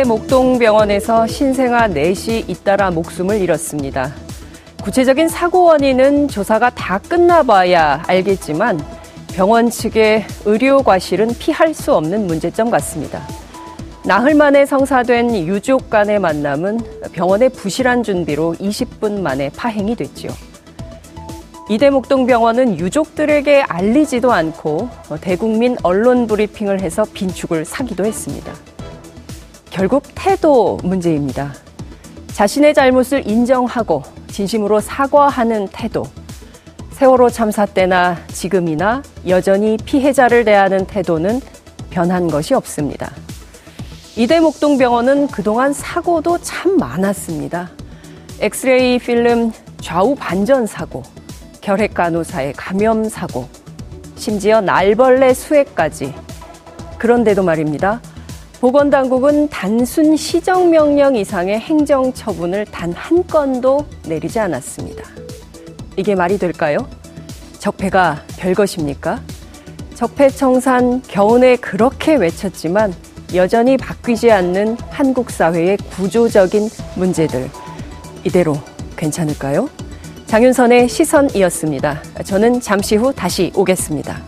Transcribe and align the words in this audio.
이대 0.00 0.08
목동병원에서 0.08 1.26
신생아 1.26 1.88
넷이 1.88 2.38
잇따라 2.48 2.90
목숨을 2.90 3.38
잃었습니다. 3.42 4.14
구체적인 4.82 5.28
사고 5.28 5.64
원인은 5.64 6.28
조사가 6.28 6.70
다 6.70 6.96
끝나봐야 6.96 8.04
알겠지만 8.06 8.80
병원 9.34 9.68
측의 9.68 10.24
의료 10.46 10.82
과실은 10.82 11.28
피할 11.38 11.74
수 11.74 11.92
없는 11.94 12.26
문제점 12.26 12.70
같습니다. 12.70 13.20
나흘 14.02 14.34
만에 14.34 14.64
성사된 14.64 15.36
유족 15.46 15.90
간의 15.90 16.18
만남은 16.18 16.80
병원의 17.12 17.50
부실한 17.50 18.02
준비로 18.02 18.54
20분 18.58 19.20
만에 19.20 19.50
파행이 19.54 19.96
됐지요. 19.96 20.30
이대목동병원은 21.68 22.78
유족들에게 22.78 23.64
알리지도 23.68 24.32
않고 24.32 24.88
대국민 25.20 25.76
언론 25.82 26.26
브리핑을 26.26 26.80
해서 26.80 27.04
빈축을 27.12 27.66
사기도 27.66 28.06
했습니다. 28.06 28.50
결국 29.70 30.02
태도 30.14 30.78
문제입니다. 30.82 31.54
자신의 32.32 32.74
잘못을 32.74 33.26
인정하고 33.26 34.02
진심으로 34.28 34.80
사과하는 34.80 35.68
태도. 35.68 36.04
세월호 36.90 37.30
참사 37.30 37.64
때나 37.64 38.18
지금이나 38.28 39.02
여전히 39.26 39.78
피해자를 39.84 40.44
대하는 40.44 40.84
태도는 40.86 41.40
변한 41.88 42.28
것이 42.28 42.52
없습니다. 42.52 43.10
이대목동병원은 44.16 45.28
그동안 45.28 45.72
사고도 45.72 46.38
참 46.38 46.76
많았습니다. 46.76 47.70
엑스레이 48.40 48.98
필름 48.98 49.52
좌우 49.80 50.14
반전 50.14 50.66
사고, 50.66 51.02
결핵 51.60 51.94
간호사의 51.94 52.54
감염 52.54 53.08
사고, 53.08 53.48
심지어 54.16 54.60
날벌레 54.60 55.32
수해까지. 55.32 56.12
그런데도 56.98 57.42
말입니다. 57.42 58.02
보건당국은 58.60 59.48
단순 59.48 60.16
시정명령 60.16 61.16
이상의 61.16 61.58
행정처분을 61.60 62.66
단 62.66 62.92
한 62.92 63.26
건도 63.26 63.86
내리지 64.06 64.38
않았습니다. 64.38 65.02
이게 65.96 66.14
말이 66.14 66.36
될까요? 66.38 66.76
적폐가 67.58 68.22
별것입니까? 68.36 69.20
적폐청산 69.94 71.02
겨우내 71.08 71.56
그렇게 71.56 72.16
외쳤지만 72.16 72.92
여전히 73.34 73.76
바뀌지 73.76 74.30
않는 74.30 74.76
한국 74.90 75.30
사회의 75.30 75.76
구조적인 75.76 76.68
문제들. 76.96 77.48
이대로 78.24 78.58
괜찮을까요? 78.96 79.70
장윤선의 80.26 80.88
시선이었습니다. 80.88 82.02
저는 82.24 82.60
잠시 82.60 82.96
후 82.96 83.12
다시 83.12 83.52
오겠습니다. 83.54 84.20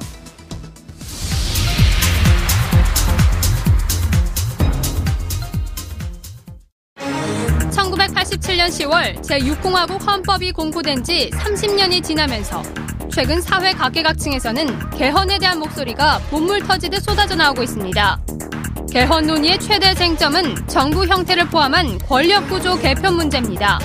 2017년 8.63 8.69
10월 8.69 9.23
제6공화국 9.23 10.07
헌법이 10.07 10.53
공포된 10.53 11.03
지 11.03 11.31
30년이 11.31 12.03
지나면서 12.03 12.63
최근 13.11 13.41
사회 13.41 13.73
각계각층에서는 13.73 14.91
개헌에 14.91 15.39
대한 15.39 15.59
목소리가 15.59 16.19
본물 16.31 16.63
터지듯 16.63 17.03
쏟아져 17.03 17.35
나오고 17.35 17.63
있습니다. 17.63 18.21
개헌 18.93 19.27
논의의 19.27 19.59
최대 19.59 19.95
쟁점은 19.95 20.69
정부 20.69 21.05
형태를 21.07 21.49
포함한 21.49 21.99
권력구조 21.99 22.79
개편 22.81 23.17
문제입니다. 23.17 23.81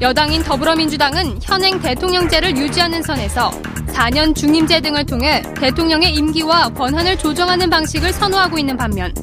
여당인 0.00 0.42
더불어민주당은 0.42 1.38
현행 1.42 1.80
대통령제를 1.80 2.56
유지하는 2.56 3.02
선에서 3.02 3.50
4년 3.88 4.34
중임제 4.34 4.80
등을 4.80 5.06
통해 5.06 5.42
대통령의 5.60 6.14
임기와 6.14 6.70
권한을 6.70 7.16
조정하는 7.16 7.70
방식을 7.70 8.12
선호하고 8.12 8.58
있는 8.58 8.76
반면 8.76 9.14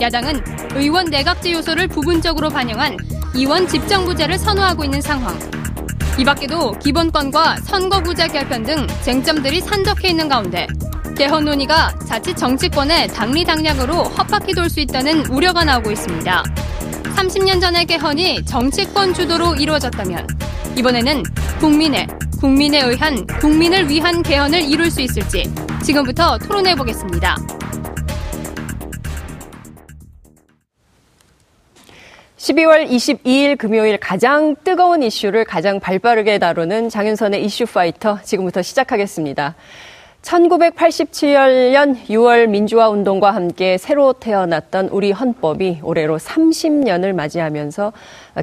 야당은 0.00 0.44
의원 0.74 1.06
내각제 1.06 1.52
요소를 1.52 1.88
부분적으로 1.88 2.50
반영한 2.50 2.96
이원 3.34 3.66
집정부제를 3.66 4.38
선호하고 4.38 4.84
있는 4.84 5.00
상황. 5.00 5.36
이 6.18 6.24
밖에도 6.24 6.72
기본권과 6.72 7.56
선거구제 7.64 8.28
개편 8.28 8.62
등 8.64 8.86
쟁점들이 9.02 9.60
산적해 9.60 10.08
있는 10.08 10.28
가운데 10.28 10.66
개헌 11.16 11.44
논의가 11.44 11.92
자칫 12.06 12.36
정치권의 12.36 13.08
당리당략으로 13.08 14.04
헛바퀴 14.04 14.54
돌 14.54 14.68
수 14.68 14.80
있다는 14.80 15.26
우려가 15.26 15.64
나오고 15.64 15.90
있습니다. 15.90 16.44
30년 17.18 17.60
전의 17.60 17.84
개헌이 17.86 18.44
정치권 18.44 19.12
주도로 19.12 19.56
이루어졌다면 19.56 20.24
이번에는 20.76 21.24
국민의 21.58 22.06
국민에 22.38 22.80
의한 22.80 23.26
국민을 23.26 23.88
위한 23.88 24.22
개헌을 24.22 24.62
이룰 24.62 24.88
수 24.88 25.00
있을지 25.00 25.42
지금부터 25.82 26.38
토론해 26.38 26.76
보겠습니다. 26.76 27.36
12월 32.36 32.88
22일 32.88 33.58
금요일 33.58 33.98
가장 33.98 34.54
뜨거운 34.62 35.02
이슈를 35.02 35.44
가장 35.44 35.80
발빠르게 35.80 36.38
다루는 36.38 36.88
장윤선의 36.88 37.44
이슈 37.44 37.66
파이터 37.66 38.20
지금부터 38.22 38.62
시작하겠습니다. 38.62 39.56
1987년 40.28 41.96
6월 42.06 42.48
민주화 42.48 42.90
운동과 42.90 43.30
함께 43.30 43.78
새로 43.78 44.12
태어났던 44.12 44.88
우리 44.88 45.10
헌법이 45.10 45.80
올해로 45.82 46.18
30년을 46.18 47.14
맞이하면서 47.14 47.94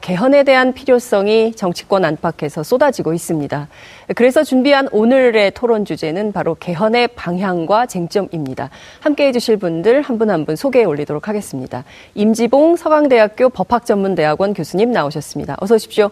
개헌에 0.02 0.44
대한 0.46 0.74
필요성이 0.74 1.54
정치권 1.54 2.04
안팎에서 2.04 2.64
쏟아지고 2.64 3.14
있습니다. 3.14 3.68
그래서 4.16 4.44
준비한 4.44 4.88
오늘의 4.92 5.52
토론 5.52 5.86
주제는 5.86 6.32
바로 6.32 6.56
개헌의 6.56 7.10
방향과 7.10 7.86
쟁점입니다. 7.86 8.72
함께 9.00 9.28
해주실 9.28 9.58
분들 9.58 10.02
한 10.02 10.16
분 10.16 10.30
한분 10.30 10.56
소개해 10.56 10.86
올리도록 10.86 11.28
하겠습니다. 11.28 11.84
임지봉 12.16 12.78
서강대학교 12.78 13.50
법학전문대학원 13.50 14.54
교수님 14.54 14.92
나오셨습니다. 14.92 15.58
어서 15.60 15.76
오십시오. 15.76 16.10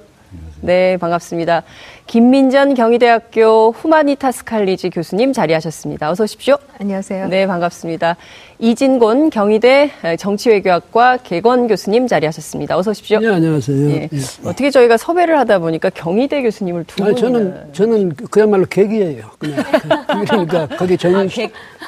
네, 0.61 0.97
반갑습니다. 0.97 1.63
김민전 2.07 2.73
경희대학교 2.73 3.71
후마니타스 3.71 4.45
칼리지 4.45 4.89
교수님 4.91 5.33
자리하셨습니다. 5.33 6.09
어서 6.09 6.23
오십시오. 6.23 6.57
안녕하세요. 6.79 7.27
네, 7.27 7.47
반갑습니다. 7.47 8.15
이진곤 8.63 9.29
경희대 9.29 9.91
정치외교학과 10.17 11.17
개건 11.17 11.67
교수님 11.67 12.07
자리하셨습니다. 12.07 12.77
어서 12.77 12.91
오십시오. 12.91 13.19
네, 13.19 13.27
안녕하세요. 13.27 13.89
예. 13.89 13.93
예. 14.03 14.09
어떻게 14.45 14.71
저희가 14.71 14.95
섭외를 14.95 15.37
하다 15.39 15.59
보니까 15.59 15.89
경희대 15.89 16.41
교수님을 16.43 16.85
두 16.85 16.95
분이나 16.95 17.17
저는 17.19 17.73
저는 17.73 18.15
그야말로 18.31 18.65
객이에요. 18.69 19.25
그냥 19.37 19.63
그러니까 20.29 20.67
거기 20.77 20.95
정, 20.95 21.13
아, 21.13 21.27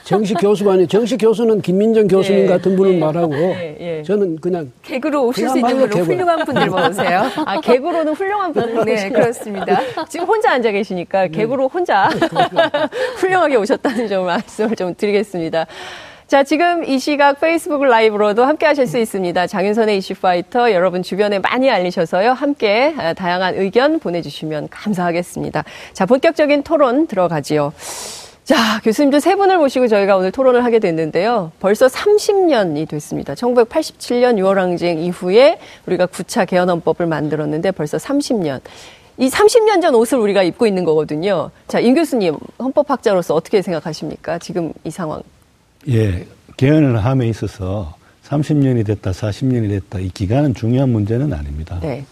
정식 0.04 0.34
교수가 0.38 0.74
아니 0.74 0.86
정식 0.86 1.16
교수는 1.16 1.62
김민정 1.62 2.10
교수님 2.10 2.42
예. 2.44 2.48
같은 2.48 2.76
분을 2.76 2.96
예. 2.96 3.00
말하고 3.00 3.34
예. 3.34 4.04
저는 4.06 4.42
그냥 4.42 4.70
객으로 4.82 5.28
오실 5.28 5.48
수 5.48 5.58
있는 5.58 5.78
분으로 5.78 6.04
훌륭한 6.04 6.44
분들 6.44 6.68
모으세요. 6.68 7.22
아, 7.46 7.62
객으로는 7.62 8.14
훌륭한 8.16 8.52
분. 8.52 8.84
네, 8.84 9.10
그렇습니다. 9.10 9.80
지금 10.10 10.26
혼자 10.26 10.52
앉아 10.52 10.72
계시니까 10.72 11.28
객으로 11.28 11.70
혼자 11.70 12.10
훌륭하게 13.16 13.56
오셨다는 13.56 14.10
점을 14.10 14.26
말씀을 14.26 14.76
좀 14.76 14.94
드리겠습니다. 14.94 15.68
자, 16.28 16.44
지금 16.44 16.84
이 16.84 16.98
시각 16.98 17.40
페이스북 17.40 17.84
라이브로도 17.84 18.46
함께 18.46 18.66
하실 18.66 18.88
수 18.88 18.98
있습니다. 18.98 19.46
장윤선의 19.46 20.00
이슈 20.00 20.16
파이터 20.16 20.72
여러분 20.72 21.04
주변에 21.04 21.38
많이 21.38 21.70
알리셔서요. 21.70 22.32
함께 22.32 22.96
아, 22.98 23.14
다양한 23.14 23.54
의견 23.54 24.00
보내주시면 24.00 24.70
감사하겠습니다. 24.72 25.64
자, 25.94 26.06
본격적인 26.08 26.64
토론 26.64 27.06
들어가지요. 27.06 27.74
자, 28.44 28.56
교수님들 28.84 29.22
세 29.22 29.36
분을 29.36 29.60
모시고 29.60 29.88
저희가 29.88 30.18
오늘 30.18 30.32
토론을 30.32 30.64
하게 30.66 30.80
됐는데요. 30.80 31.52
벌써 31.60 31.86
30년이 31.86 32.90
됐습니다. 32.90 33.36
1987년 33.36 34.38
6월 34.38 34.56
항쟁 34.56 34.98
이후에 34.98 35.60
우리가 35.86 36.08
9차 36.08 36.48
개헌헌법을 36.48 37.06
만들었는데 37.06 37.70
벌써 37.70 37.98
30년. 37.98 38.62
이 39.20 39.30
30년 39.30 39.80
전 39.84 39.94
옷을 39.94 40.18
우리가 40.18 40.42
입고 40.42 40.66
있는 40.66 40.86
거거든요. 40.86 41.52
자, 41.68 41.80
임 41.80 41.94
교수님, 41.94 42.36
헌법학자로서 42.58 43.36
어떻게 43.36 43.62
생각하십니까? 43.62 44.40
지금 44.40 44.74
이 44.84 44.90
상황. 44.90 45.22
예, 45.88 46.26
개헌을 46.58 47.04
함에 47.04 47.28
있어서 47.30 47.96
30년이 48.24 48.86
됐다, 48.86 49.12
40년이 49.12 49.70
됐다, 49.70 50.00
이 50.00 50.10
기간은 50.10 50.56
중요한 50.56 50.90
문제는 50.90 51.32
아닙니다. 51.32 51.80
네. 51.82 52.06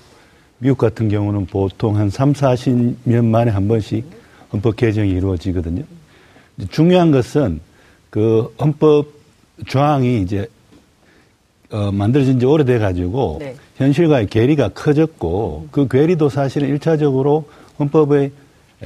미국 0.59 0.77
같은 0.77 1.09
경우는 1.09 1.47
보통 1.47 1.97
한 1.97 2.09
3, 2.09 2.33
40년 2.33 3.25
만에 3.25 3.51
한 3.51 3.67
번씩 3.67 4.05
헌법 4.51 4.75
개정이 4.75 5.09
이루어지거든요. 5.09 5.83
중요한 6.69 7.11
것은 7.11 7.59
그 8.09 8.53
헌법 8.59 9.07
조항이 9.65 10.21
이제 10.21 10.47
어, 11.71 11.91
만들어진 11.91 12.39
지 12.39 12.45
오래돼 12.45 12.77
가지고 12.77 13.37
네. 13.39 13.55
현실과의 13.77 14.27
괴리가 14.27 14.69
커졌고 14.69 15.69
그 15.71 15.87
괴리도 15.87 16.29
사실은 16.29 16.69
일차적으로 16.69 17.49
헌법의 17.79 18.31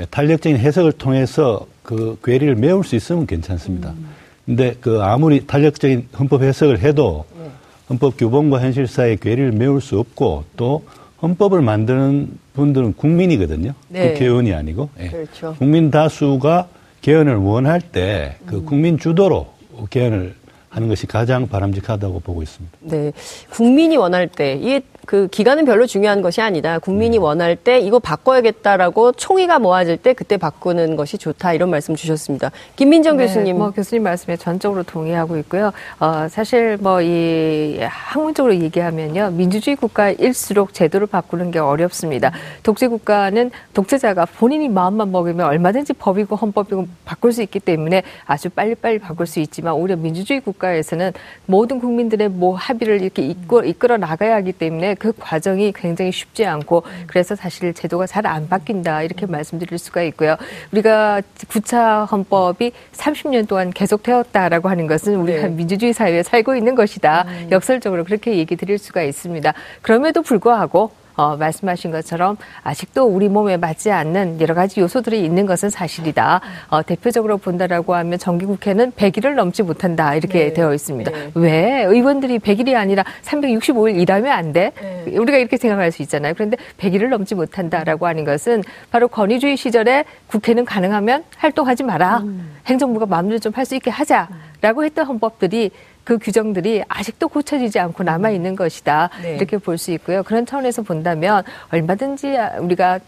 탄력적인 0.09 0.57
해석을 0.57 0.93
통해서 0.93 1.67
그 1.83 2.17
괴리를 2.23 2.55
메울 2.55 2.85
수 2.85 2.95
있으면 2.95 3.27
괜찮습니다. 3.27 3.89
음. 3.91 4.16
근데 4.47 4.75
그 4.79 5.01
아무리 5.03 5.45
탄력적인 5.45 6.07
헌법 6.17 6.41
해석을 6.41 6.79
해도 6.79 7.25
네. 7.37 7.49
헌법 7.89 8.17
규범과 8.17 8.61
현실사의 8.61 9.17
괴리를 9.17 9.51
메울 9.51 9.81
수 9.81 9.99
없고 9.99 10.45
또 10.55 10.85
헌법을 11.21 11.61
만드는 11.61 12.39
분들은 12.53 12.93
국민이거든요. 12.93 13.73
네. 13.89 14.13
국회의원이 14.13 14.53
아니고. 14.53 14.89
예. 15.01 15.09
그렇죠. 15.09 15.55
국민 15.59 15.91
다수가 15.91 16.69
개헌을 17.01 17.35
원할 17.35 17.81
때그 17.81 18.55
음. 18.55 18.65
국민 18.65 18.97
주도로 18.97 19.47
개헌을 19.89 20.33
하는 20.69 20.87
것이 20.87 21.07
가장 21.07 21.49
바람직하다고 21.49 22.21
보고 22.21 22.41
있습니다. 22.41 22.77
네. 22.81 23.11
국민이 23.49 23.97
원할 23.97 24.27
때, 24.27 24.53
이게 24.53 24.81
그 25.07 25.27
기간은 25.29 25.65
별로 25.65 25.87
중요한 25.87 26.21
것이 26.21 26.41
아니다. 26.41 26.77
국민이 26.77 27.17
음. 27.17 27.23
원할 27.23 27.55
때 27.55 27.79
이거 27.79 27.97
바꿔야겠다라고 27.97 29.13
총의가 29.13 29.57
모아질 29.57 29.97
때 29.97 30.13
그때 30.13 30.37
바꾸는 30.37 30.95
것이 30.95 31.17
좋다. 31.17 31.53
이런 31.53 31.71
말씀 31.71 31.95
주셨습니다. 31.95 32.51
김민정 32.75 33.17
네, 33.17 33.25
교수님. 33.25 33.57
뭐 33.57 33.71
교수님 33.71 34.03
말씀에 34.03 34.37
전적으로 34.37 34.83
동의하고 34.83 35.37
있고요. 35.37 35.73
어, 35.99 36.27
사실 36.29 36.77
뭐 36.79 37.07
이 37.07 37.79
학문적으로 37.81 38.53
얘기하면요. 38.55 39.31
민주주의 39.31 39.75
국가일수록 39.77 40.73
제도를 40.73 41.07
바꾸는 41.07 41.51
게 41.51 41.59
어렵습니다. 41.59 42.31
독재 42.63 42.87
국가는 42.87 43.49
독재자가 43.73 44.25
본인이 44.25 44.67
마음만 44.67 45.11
먹으면 45.11 45.45
얼마든지 45.45 45.93
법이고 45.93 46.35
헌법이고 46.35 46.87
바꿀 47.05 47.31
수 47.31 47.41
있기 47.43 47.61
때문에 47.61 48.03
아주 48.25 48.49
빨리빨리 48.49 48.99
바꿀 48.99 49.25
수 49.25 49.39
있지만 49.39 49.73
오히려 49.73 49.95
민주주의 49.95 50.41
국가에서는 50.41 51.13
모든 51.45 51.79
국민들의 51.79 52.27
뭐 52.29 52.55
합의를 52.55 53.01
이렇게 53.01 53.21
이끌어, 53.21 53.63
이끌어 53.63 53.97
나가야 53.97 54.35
하기 54.35 54.51
때문에 54.51 54.95
그 54.99 55.13
과정이 55.17 55.71
굉장히 55.73 56.11
쉽지 56.11 56.45
않고 56.45 56.83
그래서 57.07 57.35
사실 57.35 57.73
제도가 57.73 58.05
잘 58.05 58.27
안 58.27 58.47
바뀐다 58.49 59.03
이렇게 59.03 59.25
말씀드릴 59.25 59.77
수가 59.79 60.03
있고요. 60.03 60.35
우리가 60.71 61.21
구차 61.47 62.03
헌법이 62.05 62.71
30년 62.91 63.47
동안 63.47 63.71
계속 63.71 64.03
되었다라고 64.03 64.69
하는 64.69 64.85
것은 64.87 65.15
우리가 65.15 65.43
네. 65.43 65.49
민주주의 65.49 65.93
사회에 65.93 66.23
살고 66.23 66.55
있는 66.55 66.75
것이다. 66.75 67.25
음. 67.27 67.47
역설적으로 67.51 68.03
그렇게 68.03 68.37
얘기 68.37 68.55
드릴 68.55 68.77
수가 68.77 69.03
있습니다. 69.03 69.53
그럼에도 69.81 70.21
불구하고 70.21 70.91
어, 71.17 71.35
말씀하신 71.35 71.91
것처럼 71.91 72.37
아직도 72.63 73.03
우리 73.05 73.27
몸에 73.27 73.57
맞지 73.57 73.91
않는 73.91 74.39
여러 74.39 74.53
가지 74.53 74.79
요소들이 74.79 75.23
있는 75.25 75.45
것은 75.45 75.69
사실이다. 75.69 76.41
어, 76.69 76.83
대표적으로 76.83 77.37
본다라고 77.37 77.93
하면 77.95 78.17
정기국회는 78.17 78.93
100일을 78.93 79.33
넘지 79.33 79.63
못한다 79.63 80.15
이렇게 80.15 80.45
네. 80.45 80.53
되어 80.53 80.73
있습니다. 80.73 81.11
네. 81.11 81.31
왜 81.35 81.83
의원들이 81.83 82.39
100일이 82.39 82.75
아니라 82.75 83.03
365일 83.23 83.99
일하면 83.99 84.31
안 84.31 84.53
돼? 84.53 84.71
네. 84.79 85.17
우리가 85.17 85.37
이렇게 85.37 85.57
생각할 85.57 85.91
수 85.91 86.01
있잖아요. 86.03 86.33
그런데 86.35 86.55
100일을 86.77 87.09
넘지 87.09 87.35
못한다라고 87.35 88.07
하는 88.07 88.23
것은 88.23 88.63
바로 88.91 89.07
권위주의 89.07 89.57
시절에 89.57 90.05
국회는 90.27 90.63
가능하면 90.65 91.23
활동하지 91.35 91.83
마라. 91.83 92.19
음. 92.19 92.55
행정부가 92.67 93.05
마음대로 93.07 93.39
좀 93.39 93.51
할 93.57 93.65
수 93.65 93.73
있게 93.75 93.89
하자라고 93.89 94.85
했던 94.85 95.05
헌법들이 95.07 95.71
그 96.07 96.17
규정들이 96.17 96.83
아직도 96.87 97.27
고쳐지지 97.27 97.79
않고 97.79 98.01
남아 98.03 98.29
있는 98.29 98.55
것이다 98.55 99.09
네. 99.21 99.35
이렇게 99.35 99.57
볼 99.57 99.77
수 99.77 99.91
있고요. 99.91 100.23
그런 100.23 100.45
차원에서 100.45 100.81
본다면 100.83 101.43
얼마든지 101.69 102.33
우리가 102.61 103.01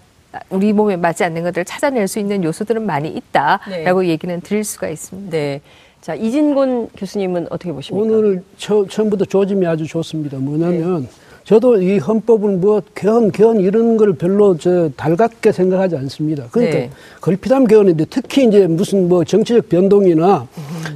우리 0.50 0.74
몸에 0.74 0.98
맞지 0.98 1.24
않는 1.24 1.44
것들을 1.44 1.64
찾아낼 1.64 2.10
수 2.10 2.20
있는 2.20 2.44
요소들은 2.44 2.86
많이 2.86 3.08
있다라고 3.08 4.02
네. 4.02 4.10
얘기는 4.10 4.42
드릴 4.42 4.66
수가 4.66 4.90
있습니다. 4.90 5.32
네. 5.32 5.62
자 6.02 6.14
이진곤 6.14 6.90
교수님은 6.98 7.48
어떻게 7.50 7.72
보십니까? 7.72 8.06
오늘 8.06 8.44
처, 8.58 8.86
음부터 9.00 9.24
조짐이 9.24 9.66
아주 9.66 9.88
좋습니다. 9.88 10.38
뭐냐면 10.38 11.04
네. 11.04 11.10
저도 11.50 11.82
이 11.82 11.98
헌법을 11.98 12.58
뭐 12.58 12.80
개헌, 12.94 13.32
개헌 13.32 13.60
이런 13.62 13.98
걸 13.98 14.14
별로 14.14 14.56
저 14.56 14.88
달갑게 14.96 15.52
생각하지 15.52 15.98
않습니다. 15.98 16.46
그러니까 16.52 16.78
네. 16.78 16.90
걸핏하면 17.22 17.68
개헌인데 17.68 18.06
특히 18.12 18.46
이제 18.46 18.68
무슨 18.68 19.10
뭐 19.10 19.24
정치적 19.24 19.68
변동이나 19.68 20.48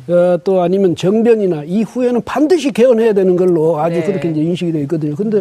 음. 0.08 0.14
어, 0.14 0.38
또 0.44 0.62
아니면 0.62 0.96
정변이나 0.96 1.64
이후에는 1.64 2.22
반드시 2.24 2.72
개헌해야 2.72 3.14
되는 3.14 3.36
걸로 3.36 3.80
아주 3.80 3.96
네. 3.96 4.06
그렇게 4.06 4.30
이제 4.30 4.42
인식이 4.42 4.72
되어 4.72 4.82
있거든요. 4.84 5.16
근데 5.16 5.40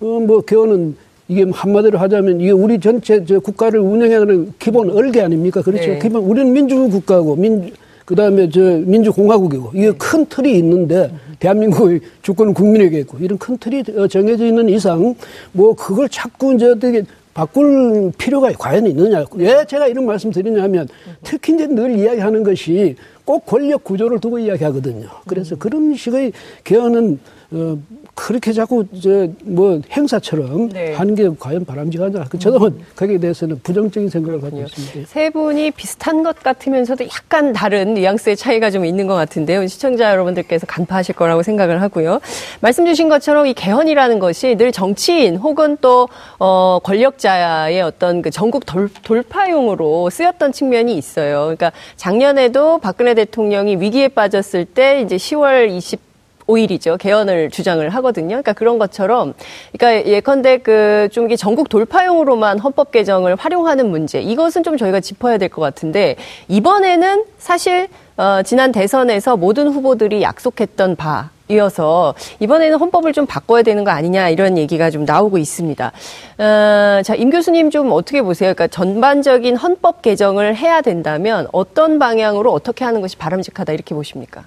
어, 0.00 0.06
뭐 0.06 0.40
개헌은 0.40 0.96
이게 1.28 1.44
한마디로 1.52 1.98
하자면 1.98 2.40
이게 2.40 2.50
우리 2.50 2.80
전체 2.80 3.22
저 3.26 3.40
국가를 3.40 3.80
운영하는 3.80 4.54
기본 4.58 4.88
얼개 4.88 5.20
아닙니까? 5.20 5.60
그렇죠. 5.60 5.88
네. 5.90 5.98
기본 5.98 6.22
우리는 6.22 6.50
민주 6.50 6.88
국가고 6.88 7.36
민 7.36 7.70
그 8.04 8.14
다음에 8.14 8.48
저 8.50 8.60
민주공화국이고 8.60 9.72
이게 9.74 9.90
네. 9.90 9.96
큰 9.96 10.26
틀이 10.26 10.58
있는데 10.58 11.10
대한민국의 11.38 12.00
주권은 12.22 12.52
국민에게 12.52 13.00
있고 13.00 13.18
이런 13.18 13.38
큰 13.38 13.56
틀이 13.56 13.84
어, 13.96 14.06
정해져 14.08 14.46
있는 14.46 14.68
이상 14.68 15.14
뭐 15.52 15.74
그걸 15.74 16.08
자꾸 16.08 16.54
이제 16.54 16.66
어떻게 16.66 17.04
바꿀 17.32 18.12
필요가 18.16 18.52
과연 18.52 18.86
있느냐. 18.86 19.24
왜 19.34 19.64
제가 19.66 19.88
이런 19.88 20.06
말씀 20.06 20.30
드리냐면 20.30 20.86
특히 21.22 21.54
이제 21.54 21.66
늘 21.66 21.98
이야기하는 21.98 22.44
것이 22.44 22.94
꼭 23.24 23.44
권력 23.44 23.82
구조를 23.82 24.20
두고 24.20 24.38
이야기하거든요. 24.38 25.08
그래서 25.26 25.56
그런 25.56 25.94
식의 25.94 26.32
개헌은 26.62 27.18
어, 27.52 27.78
그렇게 28.14 28.52
자꾸 28.52 28.86
저뭐 29.00 29.80
행사처럼 29.90 30.68
네. 30.70 30.94
하는 30.94 31.14
게 31.14 31.28
과연 31.38 31.64
바람직하냐. 31.64 32.24
그 32.30 32.38
저도 32.38 32.66
음. 32.66 32.84
거기에 32.96 33.18
대해서는 33.18 33.60
부정적인 33.62 34.08
생각을 34.08 34.40
가지고 34.40 34.62
있습니다. 34.62 35.08
세 35.08 35.30
분이 35.30 35.72
비슷한 35.72 36.22
것 36.22 36.40
같으면서도 36.42 37.04
약간 37.06 37.52
다른 37.52 37.94
뉘앙스의 37.94 38.36
차이가 38.36 38.70
좀 38.70 38.84
있는 38.84 39.06
것 39.06 39.14
같은데요. 39.14 39.66
시청자 39.66 40.10
여러분들께서 40.12 40.66
간파하실 40.66 41.16
거라고 41.16 41.42
생각을 41.42 41.82
하고요. 41.82 42.20
말씀 42.60 42.86
주신 42.86 43.08
것처럼 43.08 43.46
이 43.46 43.54
개헌이라는 43.54 44.18
것이 44.18 44.56
늘 44.56 44.72
정치인 44.72 45.36
혹은 45.36 45.76
또 45.80 46.08
어, 46.38 46.78
권력자의 46.82 47.82
어떤 47.82 48.22
그 48.22 48.30
전국 48.30 48.64
돌, 48.64 48.88
돌파용으로 49.02 50.08
쓰였던 50.10 50.52
측면이 50.52 50.96
있어요. 50.96 51.42
그러니까 51.42 51.72
작년에도 51.96 52.78
박근혜 52.78 53.14
대통령이 53.14 53.76
위기에 53.76 54.08
빠졌을 54.08 54.64
때 54.64 55.00
이제 55.00 55.16
10월 55.16 55.70
20 55.70 56.13
오일이죠. 56.46 56.96
개헌을 56.98 57.50
주장을 57.50 57.88
하거든요. 57.88 58.28
그러니까 58.28 58.52
그런 58.52 58.78
것처럼, 58.78 59.34
그러니까 59.76 60.08
예컨대 60.10 60.58
그 60.58 61.08
좀 61.12 61.26
이게 61.26 61.36
전국 61.36 61.68
돌파용으로만 61.68 62.58
헌법 62.58 62.90
개정을 62.90 63.36
활용하는 63.36 63.90
문제, 63.90 64.20
이것은 64.20 64.62
좀 64.62 64.76
저희가 64.76 65.00
짚어야 65.00 65.38
될 65.38 65.48
것 65.48 65.60
같은데 65.60 66.16
이번에는 66.48 67.24
사실 67.38 67.88
어, 68.16 68.40
지난 68.44 68.72
대선에서 68.72 69.36
모든 69.36 69.68
후보들이 69.68 70.22
약속했던 70.22 70.96
바. 70.96 71.30
이어서 71.48 72.14
이번에는 72.40 72.78
헌법을 72.78 73.12
좀 73.12 73.26
바꿔야 73.26 73.62
되는 73.62 73.84
거 73.84 73.90
아니냐 73.90 74.30
이런 74.30 74.56
얘기가 74.56 74.88
좀 74.88 75.04
나오고 75.04 75.36
있습니다. 75.36 75.92
어, 76.38 77.02
자, 77.04 77.14
임 77.16 77.28
교수님 77.28 77.68
좀 77.70 77.92
어떻게 77.92 78.22
보세요? 78.22 78.54
그러니까 78.54 78.68
전반적인 78.68 79.56
헌법 79.56 80.00
개정을 80.00 80.56
해야 80.56 80.80
된다면 80.80 81.46
어떤 81.52 81.98
방향으로 81.98 82.50
어떻게 82.50 82.86
하는 82.86 83.02
것이 83.02 83.18
바람직하다 83.18 83.74
이렇게 83.74 83.94
보십니까? 83.94 84.44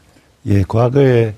예, 0.48 0.64
과거에 0.68 1.34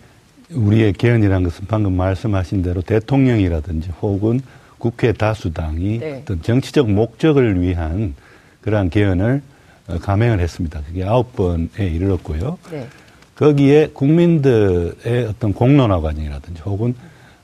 우리의 0.52 0.94
개헌이라는 0.94 1.44
것은 1.44 1.66
방금 1.68 1.94
말씀하신 1.94 2.64
대로 2.64 2.82
대통령이라든지 2.82 3.90
혹은 4.02 4.42
국회 4.78 5.12
다수당이 5.12 6.00
네. 6.00 6.20
어떤 6.22 6.42
정치적 6.42 6.90
목적을 6.90 7.62
위한 7.62 8.16
그러한 8.62 8.90
개헌을 8.90 9.42
어, 9.88 9.98
감행을 10.00 10.40
했습니다. 10.40 10.82
그게 10.88 11.04
아홉 11.04 11.36
번에 11.36 11.68
이르렀고요. 11.78 12.58
네. 12.72 12.88
거기에 13.36 13.90
국민들의 13.94 15.26
어떤 15.28 15.54
공론화 15.54 16.02
과정이라든지 16.02 16.62
혹은 16.64 16.96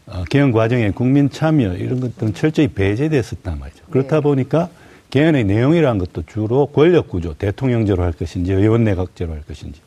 어, 0.07 0.24
개헌 0.29 0.51
과정에 0.51 0.91
국민 0.91 1.29
참여 1.29 1.75
이런 1.75 2.00
것들은 2.00 2.33
철저히 2.33 2.67
배제됐었단 2.67 3.59
말이죠. 3.59 3.85
그렇다 3.89 4.17
네. 4.17 4.21
보니까 4.21 4.69
개헌의 5.09 5.45
내용이라는 5.45 5.97
것도 6.00 6.24
주로 6.27 6.67
권력 6.67 7.09
구조, 7.09 7.33
대통령제로 7.33 8.03
할 8.03 8.12
것인지 8.12 8.51
의원 8.51 8.83
내각제로 8.83 9.33
할 9.33 9.41
것인지 9.43 9.79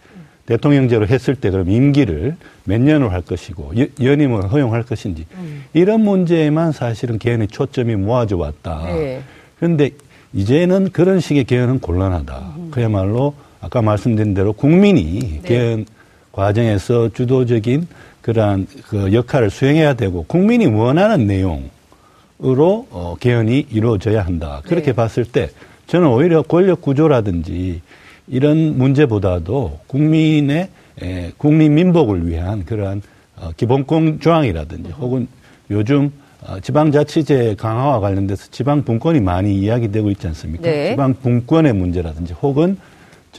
대통령제로 0.49 1.07
했을 1.07 1.35
때 1.35 1.51
그럼 1.51 1.69
임기를 1.69 2.37
몇 2.65 2.81
년으로 2.81 3.11
할 3.11 3.21
것이고 3.21 3.73
연임을 4.01 4.51
허용할 4.51 4.83
것인지 4.83 5.27
음. 5.35 5.65
이런 5.75 6.01
문제에만 6.01 6.73
사실은 6.73 7.19
개헌의 7.19 7.49
초점이 7.49 7.97
모아져 7.97 8.39
왔다. 8.39 8.85
네. 8.87 9.21
그런데 9.59 9.91
이제는 10.33 10.91
그런 10.91 11.21
식의 11.21 11.45
개헌은 11.45 11.81
곤란하다. 11.81 12.55
음. 12.57 12.69
그야말로 12.71 13.35
아까 13.61 13.83
말씀드린 13.83 14.33
대로 14.33 14.55
국민이 14.55 15.19
네. 15.21 15.41
개헌 15.45 15.87
과정에서 16.33 17.11
주도적인 17.13 17.87
그러한 18.23 18.67
그 18.89 19.13
역할을 19.13 19.51
수행해야 19.51 19.95
되고 19.95 20.23
국민이 20.23 20.65
원하는 20.65 21.27
내용으로 21.27 21.69
어, 22.91 23.17
개헌이 23.21 23.67
이루어져야 23.71 24.25
한다. 24.25 24.63
그렇게 24.65 24.87
네. 24.87 24.93
봤을 24.95 25.27
때 25.27 25.51
저는 25.89 26.09
오히려 26.09 26.41
권력 26.41 26.81
구조라든지 26.81 27.83
이런 28.31 28.77
문제보다도 28.77 29.81
국민의 29.87 30.69
에, 31.03 31.33
국민 31.37 31.75
민복을 31.75 32.27
위한 32.27 32.65
그러한 32.65 33.03
어, 33.37 33.51
기본권 33.57 34.21
조항이라든지 34.21 34.91
혹은 34.93 35.29
요즘 35.71 36.11
어, 36.47 36.61
지방자치제 36.61 37.57
강화와 37.59 38.01
관련돼서 38.01 38.49
지방 38.51 38.83
분권이 38.83 39.21
많이 39.21 39.55
이야기되고 39.59 40.11
있지 40.11 40.27
않습니까? 40.29 40.63
네. 40.63 40.91
지방 40.91 41.15
분권의 41.15 41.73
문제라든지 41.73 42.33
혹은 42.35 42.79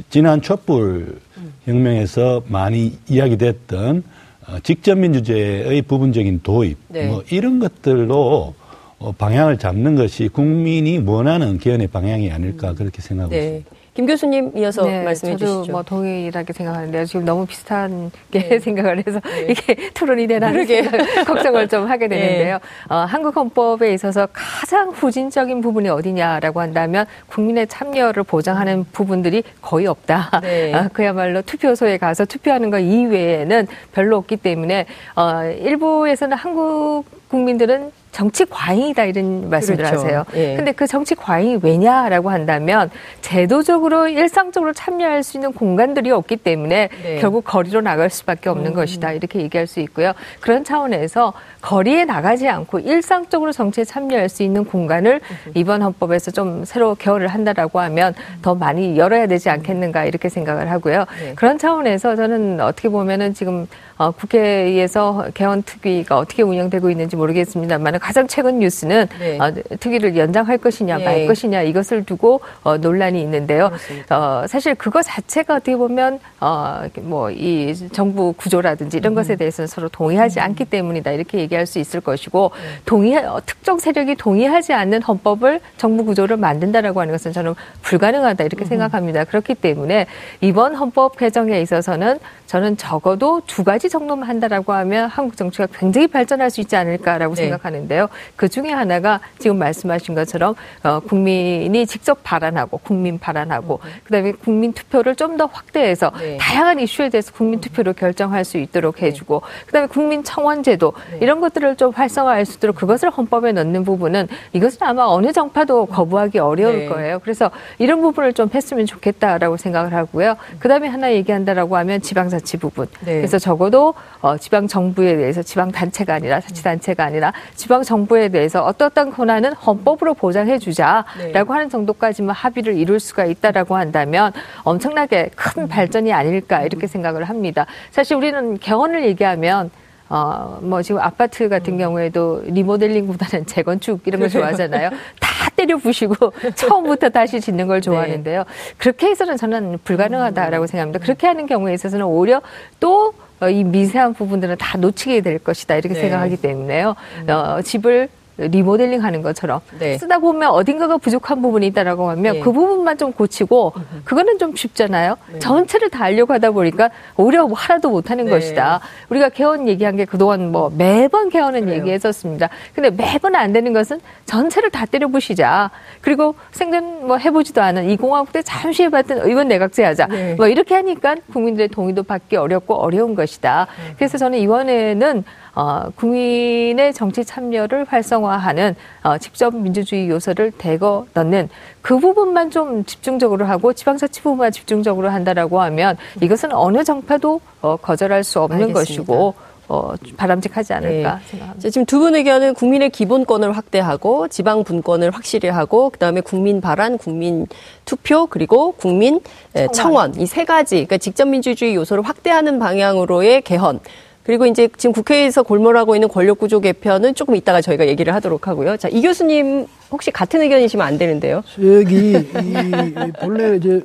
지난 0.09 0.41
촛불 0.41 1.19
혁명에서 1.65 2.43
많이 2.47 2.97
이야기됐던 3.07 4.03
어, 4.47 4.59
직접 4.63 4.97
민주제의 4.97 5.81
부분적인 5.83 6.41
도입 6.43 6.77
네. 6.87 7.07
뭐 7.07 7.23
이런 7.29 7.59
것들로 7.59 8.53
어, 8.99 9.11
방향을 9.13 9.57
잡는 9.57 9.95
것이 9.95 10.27
국민이 10.27 10.97
원하는 10.97 11.57
개헌의 11.57 11.87
방향이 11.87 12.31
아닐까 12.31 12.73
그렇게 12.73 13.01
생각하고 13.01 13.33
네. 13.33 13.57
있습니다. 13.57 13.78
김 13.99 14.05
교수님 14.05 14.53
이어서 14.55 14.85
네, 14.85 15.03
말씀해 15.03 15.35
저도 15.35 15.55
주시죠. 15.57 15.71
뭐 15.73 15.83
동일하게 15.83 16.53
생각하는데요. 16.53 17.03
지금 17.03 17.25
너무 17.25 17.45
비슷한 17.45 18.09
게 18.31 18.47
네. 18.47 18.59
생각을 18.63 19.03
해서 19.05 19.19
네. 19.19 19.47
이게 19.49 19.89
토론이 19.93 20.25
되나 20.25 20.53
걱정을 21.27 21.67
좀 21.67 21.85
하게 21.85 22.07
네. 22.07 22.17
되는데요. 22.17 22.59
어, 22.87 22.95
한국 22.95 23.35
헌법에 23.35 23.93
있어서 23.93 24.25
가장 24.31 24.91
후진적인 24.91 25.59
부분이 25.59 25.89
어디냐라고 25.89 26.61
한다면 26.61 27.07
국민의 27.27 27.67
참여를 27.67 28.23
보장하는 28.23 28.85
부분들이 28.93 29.43
거의 29.61 29.85
없다. 29.85 30.39
네. 30.43 30.71
어, 30.79 30.89
그야말로 30.93 31.41
투표소에 31.41 31.97
가서 31.97 32.23
투표하는 32.23 32.69
것 32.69 32.79
이외에는 32.79 33.67
별로 33.91 34.15
없기 34.15 34.37
때문에 34.37 34.85
어, 35.17 35.43
일부에서는 35.43 36.37
한국 36.37 37.03
국민들은 37.27 37.91
정치 38.19 38.43
과잉이다 38.43 39.05
이런 39.05 39.49
말씀을 39.49 39.77
그렇죠. 39.77 39.95
하세요. 39.95 40.25
예. 40.35 40.57
근데 40.57 40.73
그 40.73 40.85
정치 40.87 41.15
과잉이 41.15 41.59
왜냐라고 41.63 42.29
한다면 42.29 42.91
제도적으로 43.21 44.09
일상적으로 44.09 44.73
참여할 44.73 45.23
수 45.23 45.37
있는 45.37 45.53
공간들이 45.53 46.11
없기 46.11 46.35
때문에 46.35 46.89
네. 47.01 47.19
결국 47.21 47.45
거리로 47.45 47.79
나갈 47.79 48.09
수밖에 48.09 48.49
없는 48.49 48.71
음. 48.71 48.73
것이다 48.73 49.13
이렇게 49.13 49.39
얘기할 49.39 49.67
수 49.67 49.79
있고요. 49.79 50.11
그런 50.41 50.65
차원에서 50.65 51.31
거리에 51.61 52.03
나가지 52.03 52.49
않고 52.49 52.79
일상적으로 52.79 53.53
정치에 53.53 53.85
참여할 53.85 54.27
수 54.27 54.43
있는 54.43 54.65
공간을 54.65 55.21
이번 55.53 55.81
헌법에서 55.81 56.31
좀 56.31 56.65
새로 56.65 56.95
개헌을 56.95 57.29
한다라고 57.29 57.79
하면 57.79 58.13
더 58.41 58.53
많이 58.53 58.97
열어야 58.97 59.27
되지 59.27 59.49
않겠는가 59.49 60.03
이렇게 60.03 60.27
생각을 60.27 60.69
하고요. 60.69 61.05
네. 61.21 61.35
그런 61.35 61.57
차원에서 61.57 62.17
저는 62.17 62.59
어떻게 62.59 62.89
보면은 62.89 63.33
지금 63.33 63.65
어, 63.99 64.11
국회에서 64.11 65.27
개헌 65.33 65.63
특위가 65.63 66.17
어떻게 66.17 66.41
운영되고 66.41 66.89
있는지 66.89 67.17
모르겠습니다만 67.17 67.99
가장 68.09 68.27
최근 68.27 68.57
뉴스는 68.57 69.07
네. 69.19 69.37
어, 69.39 69.53
특위를 69.79 70.17
연장할 70.17 70.57
것이냐 70.57 70.97
네. 70.97 71.05
말 71.05 71.27
것이냐 71.27 71.61
이것을 71.61 72.05
두고 72.05 72.41
어, 72.63 72.77
논란이 72.77 73.21
있는데요. 73.21 73.69
어, 74.09 74.45
사실 74.47 74.73
그거 74.73 75.03
자체가 75.03 75.57
어떻게 75.57 75.75
보면 75.77 76.19
어, 76.41 76.81
뭐 77.01 77.29
이 77.31 77.73
정부 77.91 78.33
구조라든지 78.33 78.97
이런 78.97 79.13
음. 79.13 79.15
것에 79.15 79.35
대해서는 79.35 79.67
서로 79.67 79.89
동의하지 79.89 80.39
음. 80.39 80.43
않기 80.45 80.65
때문이다 80.65 81.11
이렇게 81.11 81.39
얘기할 81.39 81.65
수 81.65 81.79
있을 81.79 82.01
것이고 82.01 82.51
네. 82.53 82.81
동의 82.85 83.17
어, 83.17 83.41
특정 83.45 83.79
세력이 83.79 84.15
동의하지 84.15 84.73
않는 84.73 85.01
헌법을 85.03 85.59
정부 85.77 86.05
구조를 86.05 86.37
만든다라고 86.37 87.01
하는 87.01 87.13
것은 87.13 87.31
저는 87.31 87.55
불가능하다 87.81 88.43
이렇게 88.43 88.65
음. 88.65 88.67
생각합니다. 88.67 89.23
그렇기 89.25 89.55
때문에 89.55 90.07
이번 90.41 90.75
헌법 90.75 91.17
개정에 91.17 91.61
있어서는 91.61 92.19
저는 92.47 92.77
적어도 92.77 93.41
두 93.45 93.63
가지 93.63 93.89
정도만 93.89 94.27
한다라고 94.27 94.73
하면 94.73 95.07
한국 95.07 95.37
정치가 95.37 95.67
굉장히 95.71 96.07
발전할 96.07 96.49
수 96.49 96.61
있지 96.61 96.75
않을까라고 96.75 97.35
네. 97.35 97.43
생각하는데 97.43 97.88
요. 97.97 98.09
그 98.35 98.47
중에 98.49 98.69
하나가 98.71 99.19
지금 99.39 99.57
말씀하신 99.57 100.15
것처럼 100.15 100.55
어, 100.83 100.99
국민이 100.99 101.85
직접 101.87 102.19
발언하고 102.23 102.77
국민 102.79 103.17
발언하고 103.19 103.79
음. 103.83 103.89
그다음에 104.03 104.31
국민 104.33 104.73
투표를 104.73 105.15
좀 105.15 105.39
더 105.39 105.45
확대해서 105.45 106.11
네. 106.19 106.37
다양한 106.37 106.79
이슈에 106.79 107.09
대해서 107.09 107.31
국민 107.31 107.61
투표로 107.61 107.93
결정할 107.93 108.43
수 108.43 108.57
있도록 108.57 108.97
네. 108.97 109.07
해주고 109.07 109.41
그다음에 109.67 109.87
국민 109.87 110.23
청원제도 110.23 110.93
네. 111.11 111.19
이런 111.21 111.39
것들을 111.39 111.77
좀 111.77 111.91
활성화할 111.91 112.45
수 112.45 112.57
있도록 112.57 112.75
그것을 112.75 113.09
헌법에 113.09 113.53
넣는 113.53 113.85
부분은 113.85 114.27
이것은 114.53 114.79
아마 114.81 115.05
어느 115.05 115.31
정파도 115.31 115.85
거부하기 115.85 116.39
어려울 116.39 116.79
네. 116.79 116.85
거예요. 116.87 117.19
그래서 117.19 117.51
이런 117.77 118.01
부분을 118.01 118.33
좀 118.33 118.49
했으면 118.53 118.85
좋겠다라고 118.85 119.57
생각을 119.57 119.93
하고요. 119.93 120.35
그다음에 120.59 120.87
하나 120.87 121.11
얘기한다라고 121.13 121.77
하면 121.77 122.01
지방자 122.01 122.39
자치 122.39 122.57
부분. 122.57 122.87
네. 123.01 123.15
그래서 123.17 123.39
적어도 123.39 123.93
어, 124.21 124.37
지방 124.37 124.67
정부에 124.67 125.15
대해서 125.15 125.41
지방 125.41 125.71
단체가 125.71 126.15
아니라 126.15 126.41
자치 126.41 126.63
단체가 126.63 127.05
아니라 127.05 127.31
지방 127.55 127.78
정부에 127.83 128.29
대해서 128.29 128.63
어떠한 128.63 129.11
권한은 129.11 129.53
헌법으로 129.53 130.13
보장해 130.13 130.59
주자라고 130.59 131.05
네. 131.17 131.43
하는 131.47 131.69
정도까지만 131.69 132.35
합의를 132.35 132.77
이룰 132.77 132.99
수가 132.99 133.25
있다라고 133.25 133.75
한다면 133.75 134.31
엄청나게 134.63 135.31
큰 135.35 135.67
발전이 135.67 136.13
아닐까 136.13 136.63
이렇게 136.63 136.87
생각을 136.87 137.23
합니다. 137.25 137.65
사실 137.91 138.17
우리는 138.17 138.57
개헌을 138.57 139.05
얘기하면 139.05 139.71
어, 140.09 140.57
뭐 140.61 140.81
지금 140.81 140.99
아파트 141.01 141.47
같은 141.49 141.73
음. 141.73 141.77
경우에도 141.77 142.41
리모델링보다는 142.45 143.45
재건축 143.47 144.01
이런 144.05 144.19
걸 144.19 144.29
좋아하잖아요. 144.29 144.89
다 145.19 145.49
때려 145.55 145.77
부시고 145.77 146.33
처음부터 146.55 147.09
다시 147.09 147.39
짓는 147.39 147.67
걸 147.67 147.79
좋아하는데요. 147.79 148.39
네. 148.39 148.73
그렇게 148.77 149.07
해서는 149.07 149.37
저는 149.37 149.77
불가능하다라고 149.83 150.63
음. 150.63 150.67
생각합니다. 150.67 150.99
그렇게 150.99 151.27
하는 151.27 151.45
경우에 151.45 151.73
있어서는 151.75 152.05
오히려 152.07 152.41
또 152.79 153.13
이 153.47 153.63
미세한 153.63 154.13
부분들은 154.13 154.57
다 154.57 154.77
놓치게 154.77 155.21
될 155.21 155.39
것이다 155.39 155.75
이렇게 155.75 155.93
네. 155.93 156.01
생각하기 156.01 156.37
때문에요. 156.37 156.95
음. 157.21 157.29
어, 157.29 157.61
집을 157.61 158.09
리모델링 158.39 159.03
하는 159.03 159.21
것처럼 159.21 159.59
네. 159.77 159.97
쓰다 159.97 160.19
보면 160.19 160.49
어딘가가 160.49 160.97
부족한 160.97 161.41
부분이 161.41 161.67
있다라고 161.67 162.09
하면 162.11 162.33
네. 162.35 162.39
그 162.39 162.51
부분만 162.51 162.97
좀 162.97 163.11
고치고 163.11 163.73
그거는 164.05 164.37
좀 164.37 164.55
쉽잖아요. 164.55 165.17
네. 165.33 165.39
전체를 165.39 165.89
다 165.89 166.05
하려고 166.05 166.33
하다 166.33 166.51
보니까 166.51 166.89
오히려 167.17 167.45
뭐 167.47 167.57
하나도 167.57 167.89
못 167.89 168.09
하는 168.09 168.25
네. 168.25 168.31
것이다. 168.31 168.79
우리가 169.09 169.29
개헌 169.29 169.67
얘기한 169.67 169.95
게 169.97 170.05
그동안 170.05 170.51
뭐 170.51 170.71
매번 170.75 171.29
개헌은 171.29 171.65
그래요. 171.65 171.79
얘기했었습니다. 171.79 172.49
근데 172.73 172.89
매번 172.89 173.35
안 173.35 173.51
되는 173.51 173.73
것은 173.73 173.99
전체를 174.25 174.69
다 174.69 174.85
때려부시자. 174.85 175.71
그리고 176.01 176.35
생전 176.51 177.07
뭐 177.07 177.17
해보지도 177.17 177.61
않은 177.61 177.89
이 177.89 177.97
공화국 177.97 178.31
때 178.31 178.41
잠시 178.41 178.83
해봤던 178.83 179.19
의원 179.27 179.47
내각제 179.47 179.83
하자. 179.83 180.07
네. 180.07 180.35
뭐 180.35 180.47
이렇게 180.47 180.75
하니까 180.75 181.15
국민들의 181.33 181.69
동의도 181.69 182.03
받기 182.03 182.37
어렵고 182.37 182.75
어려운 182.75 183.15
것이다. 183.15 183.67
네. 183.85 183.93
그래서 183.97 184.17
저는 184.17 184.39
이번에는 184.39 185.23
어, 185.55 185.89
국민의 185.95 186.93
정치 186.93 187.25
참여를 187.25 187.85
활성화하는 187.89 188.75
어, 189.03 189.17
직접 189.17 189.55
민주주의 189.55 190.09
요소를 190.09 190.51
대거 190.57 191.07
넣는 191.13 191.49
그 191.81 191.99
부분만 191.99 192.51
좀 192.51 192.85
집중적으로 192.85 193.45
하고 193.45 193.73
지방자치 193.73 194.21
부분만 194.21 194.51
집중적으로 194.51 195.09
한다라고 195.09 195.61
하면 195.61 195.97
이것은 196.21 196.53
어느 196.53 196.83
정파도 196.83 197.41
어, 197.61 197.77
거절할 197.77 198.23
수 198.23 198.39
없는 198.41 198.69
알겠습니다. 198.69 198.79
것이고 198.79 199.33
어, 199.71 199.93
바람직하지 200.17 200.73
않을까 200.73 201.15
네. 201.19 201.21
생각합니다. 201.27 201.69
지금 201.69 201.85
두 201.85 201.99
분 201.99 202.15
의견은 202.15 202.55
국민의 202.55 202.89
기본권을 202.89 203.55
확대하고 203.55 204.27
지방 204.27 204.63
분권을 204.63 205.11
확실히 205.11 205.49
하고 205.49 205.91
그다음에 205.91 206.21
국민 206.21 206.59
발안, 206.59 206.97
국민 206.97 207.45
투표 207.85 208.25
그리고 208.25 208.71
국민 208.71 209.19
청원, 209.53 210.13
청원. 210.13 210.21
이 210.21 210.25
세 210.25 210.43
가지 210.45 210.75
그러니까 210.77 210.97
직접 210.97 211.27
민주주의 211.27 211.75
요소를 211.75 212.03
확대하는 212.03 212.57
방향으로의 212.57 213.41
개헌 213.43 213.79
그리고 214.23 214.45
이제 214.45 214.69
지금 214.77 214.93
국회에서 214.93 215.43
골몰하고 215.43 215.95
있는 215.95 216.07
권력구조 216.07 216.59
개편은 216.59 217.15
조금 217.15 217.35
이따가 217.35 217.61
저희가 217.61 217.87
얘기를 217.87 218.13
하도록 218.13 218.47
하고요. 218.47 218.77
자, 218.77 218.87
이 218.89 219.01
교수님 219.01 219.65
혹시 219.91 220.11
같은 220.11 220.41
의견이시면 220.41 220.85
안 220.85 220.97
되는데요. 220.97 221.43
여기 221.63 222.11
이, 222.13 223.11
본래 223.19 223.55
이제 223.55 223.81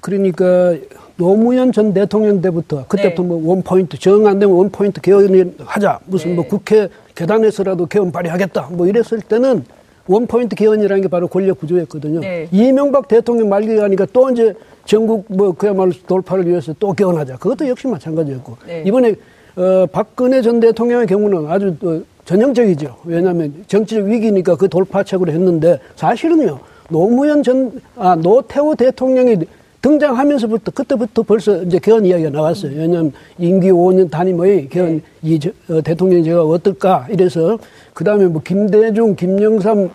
그러니까 0.00 0.74
노무현 1.16 1.72
전 1.72 1.94
대통령 1.94 2.42
때부터 2.42 2.84
그때부터 2.86 3.22
네. 3.22 3.28
뭐 3.28 3.48
원포인트 3.50 3.98
정 3.98 4.26
안 4.26 4.38
되면 4.38 4.54
원포인트 4.54 5.00
개헌을 5.00 5.54
하자 5.64 6.00
무슨 6.04 6.34
뭐 6.34 6.44
네. 6.44 6.48
뭐 6.50 6.58
국회 6.58 6.88
계단에서라도 7.14 7.86
개헌 7.86 8.12
발의하겠다 8.12 8.68
뭐 8.72 8.86
이랬을 8.86 9.22
때는 9.26 9.64
원포인트 10.08 10.54
개헌이라는 10.56 11.02
게 11.02 11.08
바로 11.08 11.26
권력 11.26 11.58
구조였거든요. 11.58 12.20
네. 12.20 12.48
이명박 12.52 13.08
대통령 13.08 13.48
말기 13.48 13.74
가니까 13.76 14.06
또 14.12 14.30
이제 14.30 14.52
전국 14.84 15.24
뭐 15.28 15.52
그야말로 15.52 15.90
돌파를 16.06 16.46
위해서 16.46 16.74
또 16.78 16.92
개헌하자. 16.92 17.38
그것도 17.38 17.66
역시 17.66 17.86
마찬가지였고 17.86 18.56
네. 18.66 18.82
이번에 18.86 19.14
어, 19.56 19.86
박근혜 19.90 20.42
전 20.42 20.60
대통령의 20.60 21.06
경우는 21.06 21.50
아주 21.50 21.74
어, 21.82 22.00
전형적이죠. 22.24 22.96
왜냐하면 23.04 23.64
정치적 23.66 24.04
위기니까 24.04 24.56
그 24.56 24.68
돌파책으로 24.68 25.32
했는데 25.32 25.78
사실은요. 25.96 26.58
노무현 26.88 27.42
전, 27.42 27.80
아, 27.96 28.14
노태우 28.14 28.76
대통령이 28.76 29.38
등장하면서부터 29.82 30.72
그때부터 30.72 31.22
벌써 31.22 31.62
이제 31.62 31.78
개헌 31.78 32.04
이야기가 32.04 32.30
나왔어요. 32.30 32.72
왜냐하면 32.76 33.12
임기 33.38 33.70
5년 33.70 34.10
단임의 34.10 34.68
개헌 34.68 34.96
네. 34.96 35.02
이 35.22 35.40
저, 35.40 35.50
어, 35.68 35.80
대통령 35.80 36.22
제가 36.22 36.42
어떨까 36.42 37.06
이래서 37.10 37.58
그 37.94 38.04
다음에 38.04 38.26
뭐 38.26 38.42
김대중, 38.44 39.14
김영삼, 39.16 39.90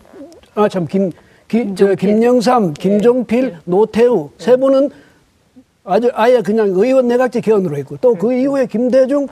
아 0.56 0.68
참 0.68 0.88
김, 0.88 1.12
김, 1.48 1.75
저, 1.75 1.94
김영삼, 1.96 2.74
네. 2.74 2.74
김종필, 2.80 3.41
네. 3.51 3.58
노태우 3.65 4.30
세 4.38 4.56
분은 4.56 4.89
아주 5.84 6.10
아예 6.13 6.41
그냥 6.41 6.70
의원 6.70 7.08
내각제 7.08 7.41
개헌으로 7.41 7.77
했고 7.77 7.98
또그 7.98 8.27
네. 8.27 8.41
이후에 8.41 8.65
김대중, 8.68 9.27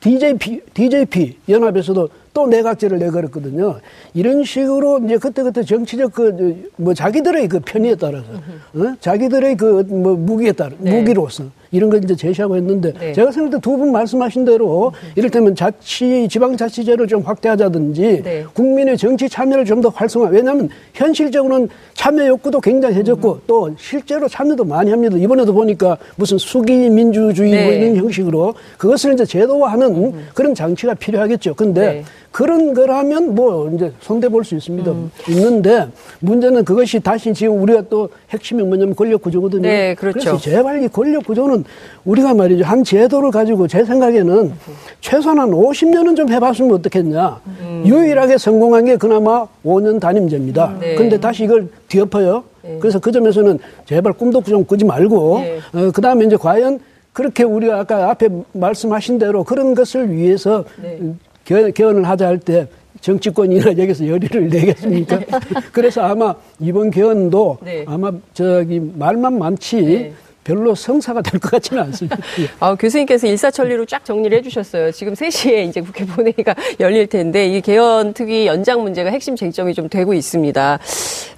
DJP, 0.00 0.60
DJP 0.74 1.36
연합에서도 1.48 2.08
또 2.32 2.46
내각제를 2.46 2.98
내걸었거든요. 2.98 3.80
이런 4.14 4.44
식으로 4.44 5.00
이제 5.04 5.18
그때그때 5.18 5.62
정치적 5.62 6.12
그, 6.14 6.70
뭐 6.76 6.94
자기들의 6.94 7.48
그 7.48 7.60
편의에 7.60 7.96
따라서, 7.96 8.26
어? 8.74 8.94
자기들의 9.00 9.56
그 9.56 9.82
뭐 9.88 10.14
무기에 10.14 10.52
따라, 10.52 10.70
네. 10.78 10.98
무기로서 11.00 11.44
이런 11.72 11.88
걸 11.90 12.02
이제 12.02 12.16
제시하고 12.16 12.56
했는데 12.56 12.92
네. 12.98 13.12
제가 13.12 13.30
생각할 13.32 13.60
때 13.60 13.60
두 13.60 13.76
분 13.76 13.92
말씀하신 13.92 14.44
대로 14.44 14.92
이를테면 15.14 15.54
자치 15.54 16.26
지방자치제를 16.28 17.06
좀 17.06 17.22
확대하자든지 17.22 18.22
네. 18.22 18.44
국민의 18.54 18.96
정치 18.98 19.28
참여를 19.28 19.64
좀 19.64 19.80
더 19.80 19.88
활성화. 19.88 20.28
왜냐하면 20.28 20.68
현실적으로는 20.92 21.68
참여 21.94 22.26
욕구도 22.26 22.60
굉장해졌고 22.60 23.32
음. 23.32 23.40
또 23.46 23.70
실제로 23.78 24.28
참여도 24.28 24.64
많이 24.64 24.90
합니다. 24.90 25.16
이번에도 25.16 25.54
보니까 25.54 25.96
무슨 26.16 26.36
수기 26.36 26.90
민주주의 26.90 27.50
네. 27.52 27.64
뭐 27.64 27.72
이런 27.72 27.96
형식으로 27.96 28.52
그것을 28.76 29.14
이제 29.14 29.24
제도화하는 29.24 29.86
음. 29.96 30.26
그런 30.34 30.54
장치가 30.54 30.92
필요하겠죠. 30.94 31.54
근데 31.54 31.80
네. 31.80 32.04
그런 32.30 32.74
거라면 32.74 33.34
뭐 33.34 33.70
이제 33.74 33.90
손대볼 34.00 34.44
수 34.44 34.54
있습니다. 34.54 34.90
음. 34.90 35.10
있는데 35.30 35.86
문제는 36.20 36.64
그것이 36.64 37.00
다시 37.00 37.32
지금 37.32 37.60
우리가 37.62 37.82
또 37.88 38.08
핵심이 38.30 38.62
뭐냐면 38.62 38.94
권력 38.94 39.22
구조거든요. 39.22 39.62
네, 39.62 39.94
그렇죠. 39.94 40.18
그래서 40.20 40.38
제발 40.38 40.82
이 40.82 40.88
권력 40.88 41.24
구조는 41.26 41.59
우리가 42.04 42.34
말이죠. 42.34 42.64
한 42.64 42.84
제도를 42.84 43.30
가지고 43.30 43.66
제 43.68 43.84
생각에는 43.84 44.52
최소한 45.00 45.38
50년은 45.50 46.16
좀 46.16 46.28
해봤으면 46.30 46.72
어떻겠냐. 46.74 47.40
음. 47.60 47.82
유일하게 47.86 48.38
성공한 48.38 48.84
게 48.84 48.96
그나마 48.96 49.46
5년 49.64 50.00
단임제입니다. 50.00 50.76
네. 50.80 50.94
근데 50.94 51.18
다시 51.18 51.44
이걸 51.44 51.68
뒤엎어요. 51.88 52.44
네. 52.62 52.78
그래서 52.80 52.98
그 52.98 53.12
점에서는 53.12 53.58
제발 53.86 54.12
꿈도 54.12 54.42
좀 54.42 54.64
꾸지 54.64 54.84
말고, 54.84 55.38
네. 55.40 55.58
어, 55.74 55.90
그 55.92 56.00
다음에 56.00 56.24
이제 56.24 56.36
과연 56.36 56.80
그렇게 57.12 57.42
우리가 57.42 57.80
아까 57.80 58.10
앞에 58.10 58.28
말씀하신 58.52 59.18
대로 59.18 59.44
그런 59.44 59.74
것을 59.74 60.12
위해서 60.12 60.64
네. 60.82 61.72
개헌을 61.72 62.08
하자 62.08 62.26
할 62.26 62.38
때 62.38 62.68
정치권이나 63.00 63.70
여기서 63.78 64.06
열의를 64.06 64.48
내겠습니까? 64.48 65.20
그래서 65.72 66.02
아마 66.02 66.34
이번 66.58 66.90
개헌도 66.90 67.58
네. 67.62 67.84
아마 67.86 68.12
저기 68.34 68.80
말만 68.80 69.38
많지 69.38 69.76
네. 69.82 70.12
별로 70.44 70.74
성사가 70.74 71.22
될 71.22 71.40
것 71.40 71.50
같지는 71.50 71.82
않습니다. 71.84 72.16
아, 72.60 72.74
교수님께서 72.74 73.26
일사천리로 73.26 73.84
쫙 73.86 74.04
정리를 74.04 74.36
해주셨어요. 74.38 74.92
지금 74.92 75.14
3시에 75.14 75.68
이제 75.68 75.80
국회 75.80 76.04
본회의가 76.06 76.54
열릴 76.80 77.06
텐데 77.06 77.46
이 77.48 77.60
개헌 77.60 78.14
특위 78.14 78.46
연장 78.46 78.82
문제가 78.82 79.10
핵심 79.10 79.36
쟁점이 79.36 79.74
좀 79.74 79.88
되고 79.88 80.14
있습니다. 80.14 80.78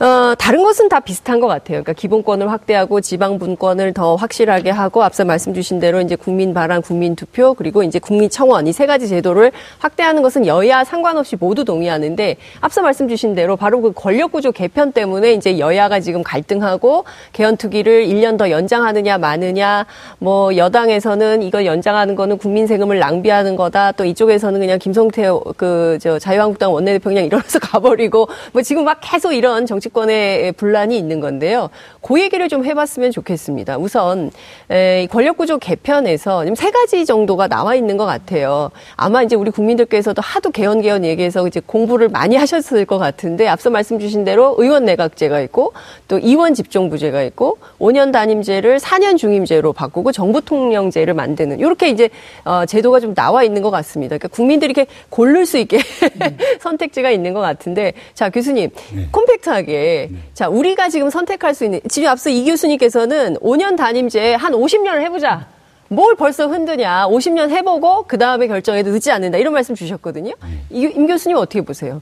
어, 0.01 0.35
다른 0.39 0.63
것은 0.63 0.89
다 0.89 1.01
비슷한 1.01 1.41
것 1.41 1.47
같아요. 1.47 1.83
그러니까 1.83 1.93
기본권을 1.95 2.51
확대하고 2.51 3.01
지방 3.01 3.39
분권을 3.39 3.93
더 3.95 4.17
확실하게 4.17 4.71
하고 4.71 5.03
앞서 5.05 5.25
말씀 5.25 5.55
주신 5.55 5.79
대로 5.81 6.01
이제 6.01 6.17
국민 6.17 6.55
발언, 6.55 6.83
국민 6.83 7.15
투표 7.17 7.55
그리고 7.55 7.83
이제 7.83 7.99
국민 7.99 8.29
청원 8.31 8.67
이 8.67 8.73
세 8.73 8.87
가지 8.87 9.07
제도를 9.07 9.53
확대하는 9.79 10.23
것은 10.23 10.47
여야 10.47 10.83
상관없이 10.85 11.37
모두 11.39 11.65
동의하는데 11.65 12.37
앞서 12.61 12.83
말씀 12.83 13.07
주신 13.09 13.35
대로 13.35 13.57
바로 13.57 13.81
그 13.81 13.93
권력 13.93 14.33
구조 14.33 14.51
개편 14.51 14.93
때문에 14.93 15.35
이제 15.35 15.59
여야가 15.59 16.01
지금 16.01 16.23
갈등하고 16.23 17.05
개헌 17.33 17.57
특위를 17.59 18.07
1년 18.07 18.39
더 18.39 18.51
연장하는 18.51 19.02
하느냐 19.03 19.19
마느냐 19.19 19.87
뭐 20.19 20.57
여당에서는 20.57 21.43
이거 21.43 21.65
연장하는 21.65 22.15
거는 22.15 22.39
국민 22.39 22.67
세금을 22.67 22.99
낭비하는 22.99 23.57
거다 23.57 23.93
또 23.93 24.05
이쪽에서는 24.05 24.61
그냥 24.61 24.79
김성태 24.79 25.29
그 25.57 25.99
저 26.01 26.19
자유한국당 26.19 26.73
원내대표 26.73 27.11
그냥 27.11 27.25
일어나서 27.25 27.59
가버리고 27.63 28.29
뭐 28.53 28.63
지금 28.63 28.85
막 28.85 28.99
계속 29.01 29.33
이런 29.33 29.67
정치권의 29.67 30.53
분란이 30.53 30.97
있는 30.97 31.21
건데요. 31.21 31.71
그 32.01 32.21
얘기를 32.21 32.49
좀 32.49 32.65
해봤으면 32.65 33.13
좋겠습니다. 33.13 33.79
우선 33.79 34.31
에, 34.71 35.07
권력구조 35.07 35.59
개편에서 35.59 36.45
지금 36.45 36.55
세 36.55 36.71
가지 36.71 37.05
정도가 37.07 37.49
나와 37.49 37.75
있는 37.75 37.97
것 37.97 38.07
같아요. 38.07 38.71
아마 38.97 39.23
이제 39.23 39.37
우리 39.37 39.51
국민들께서도 39.51 40.23
하도 40.23 40.51
개헌 40.51 40.83
개헌 40.83 41.05
얘기해서 41.05 41.47
이제 41.47 41.61
공부를 41.65 42.09
많이 42.09 42.37
하셨을 42.37 42.85
것 42.85 42.99
같은데 42.99 43.47
앞서 43.49 43.71
말씀 43.71 43.99
주신 43.99 44.25
대로 44.25 44.55
의원 44.59 44.85
내각제가 44.85 45.41
있고 45.43 45.73
또 46.09 46.19
의원 46.19 46.55
집정부제가 46.55 47.23
있고 47.23 47.59
5년 47.79 48.13
단임제를 48.13 48.81
4년 48.83 49.17
중임제로 49.17 49.73
바꾸고 49.73 50.13
정부 50.13 50.41
통령제를 50.41 51.15
만드는 51.15 51.61
이렇게 51.61 51.89
이제 51.89 52.11
어, 52.45 52.67
제도가 52.67 53.01
좀 53.01 53.15
나와 53.15 53.45
있는 53.45 53.63
것 53.63 53.71
같습니다. 53.71 54.19
그러니까 54.19 54.29
국민들이 54.29 54.73
이렇게 54.73 54.91
고를 55.09 55.47
수 55.47 55.59
있게 55.59 55.79
음. 55.79 56.37
선택지가 56.61 57.11
있는 57.11 57.33
것 57.33 57.41
같은데 57.41 57.95
자 58.15 58.29
교수님 58.29 58.71
네. 58.95 59.09
콤팩트하게 59.11 60.09
네. 60.11 60.19
자 60.35 60.49
우리가 60.49 60.89
지금 60.89 61.09
선택할 61.09 61.55
수 61.55 61.65
있는 61.65 61.81
지금 61.89 62.09
앞서 62.09 62.29
이 62.29 62.45
교수님께서는 62.45 63.37
5년 63.37 63.77
단임제 63.77 64.35
한 64.35 64.53
50년을 64.53 65.01
해보자. 65.03 65.47
뭘 65.89 66.15
벌써 66.17 66.49
흔드냐. 66.49 67.07
50년 67.09 67.51
해보고 67.51 68.05
그 68.09 68.17
다음에 68.17 68.47
결정해도 68.47 68.91
늦지 68.91 69.11
않는다. 69.11 69.37
이런 69.37 69.53
말씀 69.53 69.75
주셨거든요. 69.75 70.33
네. 70.43 70.59
임 70.71 71.07
교수님 71.07 71.37
어떻게 71.37 71.61
보세요? 71.61 72.01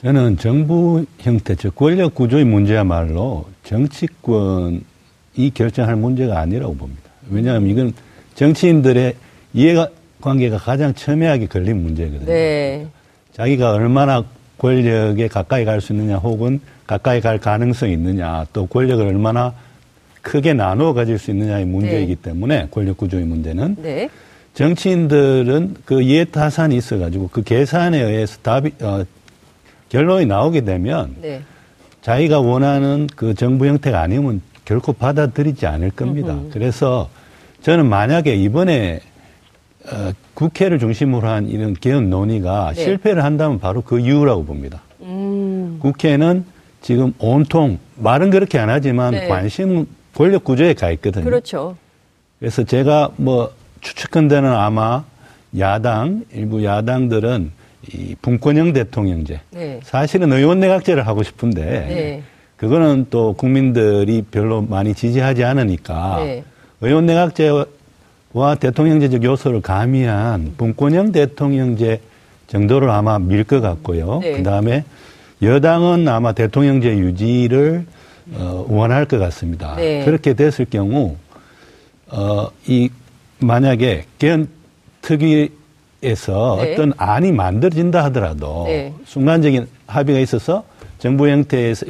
저는 0.00 0.38
정부 0.38 1.04
형태, 1.18 1.56
즉 1.56 1.74
권력 1.74 2.14
구조의 2.14 2.44
문제야말로 2.44 3.46
정치권 3.64 4.84
이 5.38 5.50
결정할 5.50 5.94
문제가 5.96 6.40
아니라고 6.40 6.74
봅니다. 6.74 7.02
왜냐하면 7.30 7.70
이건 7.70 7.92
정치인들의 8.34 9.14
이해관계가 9.54 10.58
가장 10.58 10.92
첨예하게 10.94 11.46
걸린 11.46 11.80
문제거든요. 11.82 12.26
네. 12.26 12.86
자기가 13.32 13.72
얼마나 13.72 14.24
권력에 14.58 15.28
가까이 15.28 15.64
갈 15.64 15.80
수 15.80 15.92
있느냐 15.92 16.16
혹은 16.16 16.60
가까이 16.88 17.20
갈 17.20 17.38
가능성이 17.38 17.92
있느냐 17.92 18.46
또 18.52 18.66
권력을 18.66 19.06
얼마나 19.06 19.54
크게 20.22 20.54
나누어 20.54 20.92
가질 20.92 21.18
수 21.18 21.30
있느냐의 21.30 21.64
문제이기 21.66 22.16
네. 22.16 22.22
때문에 22.22 22.66
권력 22.72 22.96
구조의 22.96 23.24
문제는 23.24 23.76
네. 23.80 24.08
정치인들은 24.54 25.76
그 25.84 26.02
이해타산이 26.02 26.76
있어가지고 26.76 27.28
그 27.32 27.44
계산에 27.44 28.00
의해서 28.02 28.38
답이 28.42 28.72
어, 28.80 29.04
결론이 29.88 30.26
나오게 30.26 30.62
되면 30.62 31.14
네. 31.22 31.42
자기가 32.02 32.40
원하는 32.40 33.06
그 33.14 33.34
정부 33.34 33.66
형태가 33.66 34.00
아니면 34.00 34.40
결코 34.68 34.92
받아들이지 34.92 35.66
않을 35.66 35.90
겁니다. 35.92 36.34
음흠. 36.34 36.50
그래서 36.52 37.08
저는 37.62 37.86
만약에 37.86 38.34
이번에 38.34 39.00
어, 39.90 40.12
국회를 40.34 40.78
중심으로 40.78 41.26
한 41.26 41.48
이런 41.48 41.72
개헌 41.72 42.10
논의가 42.10 42.74
네. 42.76 42.84
실패를 42.84 43.24
한다면 43.24 43.60
바로 43.60 43.80
그 43.80 43.98
이유라고 43.98 44.44
봅니다. 44.44 44.82
음. 45.00 45.78
국회는 45.80 46.44
지금 46.82 47.14
온통 47.18 47.78
말은 47.96 48.28
그렇게 48.28 48.58
안 48.58 48.68
하지만 48.68 49.12
네. 49.12 49.26
관심은 49.26 49.86
권력 50.14 50.44
구조에 50.44 50.74
가 50.74 50.90
있거든요. 50.90 51.24
그렇죠. 51.24 51.74
그래서 52.38 52.62
제가 52.62 53.12
뭐 53.16 53.50
추측컨대는 53.80 54.52
아마 54.52 55.02
야당 55.58 56.26
일부 56.30 56.62
야당들은 56.62 57.52
이 57.94 58.14
분권형 58.20 58.74
대통령제 58.74 59.40
네. 59.50 59.80
사실은 59.82 60.30
의원 60.30 60.60
내각제를 60.60 61.06
하고 61.06 61.22
싶은데 61.22 61.64
네. 61.64 62.22
그거는 62.58 63.06
또 63.08 63.32
국민들이 63.34 64.22
별로 64.22 64.60
많이 64.62 64.92
지지하지 64.92 65.44
않으니까 65.44 66.16
네. 66.24 66.44
의원 66.80 67.06
내각제와 67.06 67.64
대통령제적 68.60 69.22
요소를 69.24 69.62
가미한 69.62 70.54
분권형 70.56 71.12
대통령제 71.12 72.00
정도를 72.48 72.90
아마 72.90 73.18
밀 73.18 73.44
것 73.44 73.60
같고요. 73.60 74.18
네. 74.20 74.32
그 74.32 74.42
다음에 74.42 74.84
여당은 75.40 76.08
아마 76.08 76.32
대통령제 76.32 76.98
유지를 76.98 77.86
어, 78.34 78.66
원할 78.68 79.06
것 79.06 79.18
같습니다. 79.18 79.76
네. 79.76 80.04
그렇게 80.04 80.34
됐을 80.34 80.66
경우 80.68 81.16
어, 82.08 82.48
이 82.66 82.90
만약에 83.38 84.04
개헌 84.18 84.48
특위에서 85.02 86.58
네. 86.60 86.72
어떤 86.72 86.92
안이 86.96 87.30
만들어진다 87.30 88.02
하더라도 88.06 88.64
네. 88.66 88.92
순간적인 89.06 89.68
합의가 89.86 90.18
있어서 90.18 90.64
정부 90.98 91.28
형태에서 91.28 91.86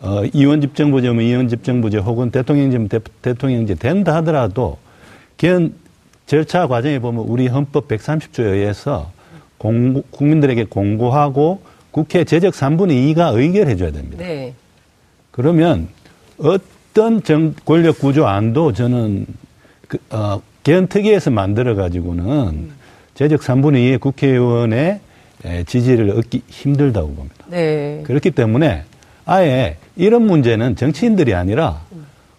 어, 0.00 0.22
이원 0.32 0.60
집정부제면 0.60 1.24
이원 1.24 1.48
집정부제 1.48 1.98
혹은 1.98 2.30
대통령제면 2.30 2.88
대, 2.88 3.34
통령제 3.34 3.74
된다 3.74 4.14
하더라도 4.16 4.78
개헌 5.36 5.74
절차 6.26 6.66
과정에 6.66 6.98
보면 6.98 7.24
우리 7.26 7.46
헌법 7.48 7.88
130조에 7.88 8.44
의해서 8.44 9.12
공고, 9.58 10.02
국민들에게 10.10 10.64
공고하고 10.64 11.60
국회 11.90 12.24
제적 12.24 12.54
3분의 12.54 13.14
2가 13.14 13.36
의결해 13.36 13.76
줘야 13.76 13.92
됩니다. 13.92 14.24
네. 14.24 14.54
그러면 15.30 15.88
어떤 16.38 17.22
정, 17.22 17.54
권력 17.64 17.98
구조 17.98 18.26
안도 18.26 18.72
저는 18.72 19.26
그, 19.88 19.98
어, 20.10 20.42
개헌 20.64 20.88
특위에서 20.88 21.30
만들어 21.30 21.74
가지고는 21.74 22.72
제적 23.14 23.40
3분의 23.40 23.92
2의 23.92 24.00
국회의원의 24.00 25.00
지지를 25.66 26.10
얻기 26.10 26.42
힘들다고 26.48 27.14
봅니다. 27.14 27.46
네. 27.48 28.02
그렇기 28.04 28.30
때문에 28.30 28.84
아예 29.26 29.76
이런 29.96 30.26
문제는 30.26 30.76
정치인들이 30.76 31.34
아니라 31.34 31.80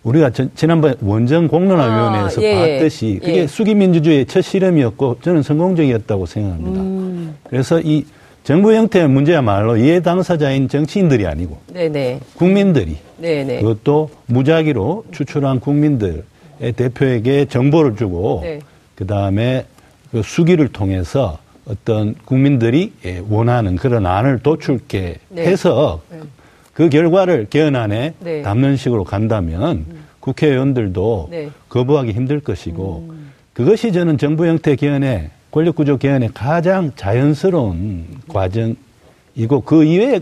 우리가 0.03 0.29
전, 0.29 0.51
지난번 0.55 0.95
원정 1.01 1.47
공론화위원회에서 1.47 2.41
아, 2.41 2.43
예, 2.43 2.55
봤듯이 2.77 3.19
그게 3.21 3.37
예. 3.37 3.47
수기민주주의의 3.47 4.25
첫 4.27 4.41
실험이었고 4.41 5.17
저는 5.21 5.41
성공적이었다고 5.41 6.25
생각합니다. 6.27 6.81
음. 6.81 7.35
그래서 7.49 7.81
이 7.81 8.05
정부 8.43 8.73
형태의 8.75 9.09
문제야말로 9.09 9.77
이해 9.77 10.01
당사자인 10.01 10.69
정치인들이 10.69 11.25
아니고 11.25 11.57
네네. 11.73 12.19
국민들이 12.35 12.97
네네. 13.17 13.61
그것도 13.61 14.11
무작위로 14.27 15.05
추출한 15.11 15.59
국민들의 15.59 16.21
대표에게 16.75 17.45
정보를 17.45 17.95
주고 17.95 18.41
네. 18.43 18.59
그 18.93 19.07
다음에 19.07 19.65
그 20.11 20.21
수기를 20.21 20.67
통해서 20.67 21.39
어떤 21.67 22.13
국민들이 22.25 22.93
원하는 23.27 23.75
그런 23.75 24.05
안을 24.05 24.39
도출게 24.43 25.15
네. 25.29 25.45
해서 25.47 26.01
네. 26.11 26.19
그 26.75 26.89
결과를 26.89 27.47
개헌안에 27.49 28.13
네. 28.19 28.41
담는 28.41 28.75
식으로 28.75 29.05
간다면 29.05 29.85
음. 29.89 30.03
국회의원들도 30.19 31.29
네. 31.31 31.49
거부하기 31.69 32.11
힘들 32.11 32.41
것이고 32.41 33.07
음. 33.09 33.31
그것이 33.53 33.93
저는 33.93 34.17
정부 34.17 34.45
형태 34.45 34.75
개헌의 34.75 35.29
권력구조 35.51 35.97
개헌의 35.97 36.31
가장 36.33 36.91
자연스러운 36.97 38.05
과정이고 38.27 39.61
그 39.63 39.85
이외의 39.85 40.21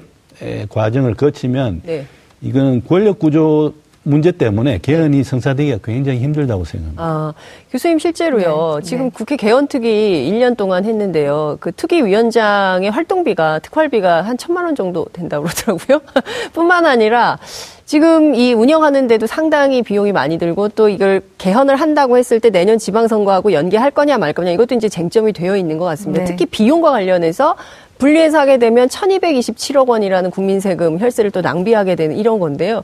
과정을 0.69 1.15
거치면 1.15 1.81
네. 1.83 2.05
이거는 2.41 2.83
권력구조 2.85 3.73
문제 4.03 4.31
때문에 4.31 4.79
개헌이 4.81 5.23
성사되기가 5.23 5.79
굉장히 5.83 6.19
힘들다고 6.19 6.65
생각합니다. 6.65 7.03
아, 7.03 7.33
교수님 7.71 7.99
실제로요. 7.99 8.79
네, 8.81 8.85
지금 8.85 9.05
네. 9.05 9.11
국회 9.13 9.37
개헌특위 9.37 10.29
1년 10.31 10.57
동안 10.57 10.83
했는데요. 10.83 11.57
그 11.61 11.71
특위위원장의 11.71 12.91
활동비가 12.91 13.59
특활비가 13.59 14.21
한 14.21 14.37
천만 14.37 14.65
원 14.65 14.75
정도 14.75 15.05
된다고 15.13 15.45
그러더라고요. 15.45 16.01
뿐만 16.53 16.85
아니라 16.85 17.39
지금 17.85 18.35
이 18.35 18.53
운영하는데도 18.53 19.25
상당히 19.27 19.81
비용이 19.81 20.11
많이 20.11 20.37
들고 20.37 20.69
또 20.69 20.89
이걸 20.89 21.21
개헌을 21.37 21.75
한다고 21.77 22.17
했을 22.17 22.39
때 22.39 22.49
내년 22.49 22.77
지방선거하고 22.77 23.53
연계할 23.53 23.91
거냐 23.91 24.17
말 24.17 24.33
거냐 24.33 24.51
이것도 24.51 24.75
이제 24.75 24.89
쟁점이 24.89 25.31
되어 25.31 25.55
있는 25.55 25.77
것 25.77 25.85
같습니다. 25.85 26.23
네. 26.23 26.29
특히 26.29 26.45
비용과 26.45 26.91
관련해서 26.91 27.55
분리해서 27.99 28.39
하게 28.39 28.57
되면 28.57 28.89
1227억 28.89 29.87
원이라는 29.87 30.31
국민 30.31 30.59
세금 30.59 30.99
혈세를 30.99 31.31
또 31.31 31.41
낭비하게 31.41 31.95
되는 31.95 32.17
이런 32.17 32.39
건데요. 32.39 32.83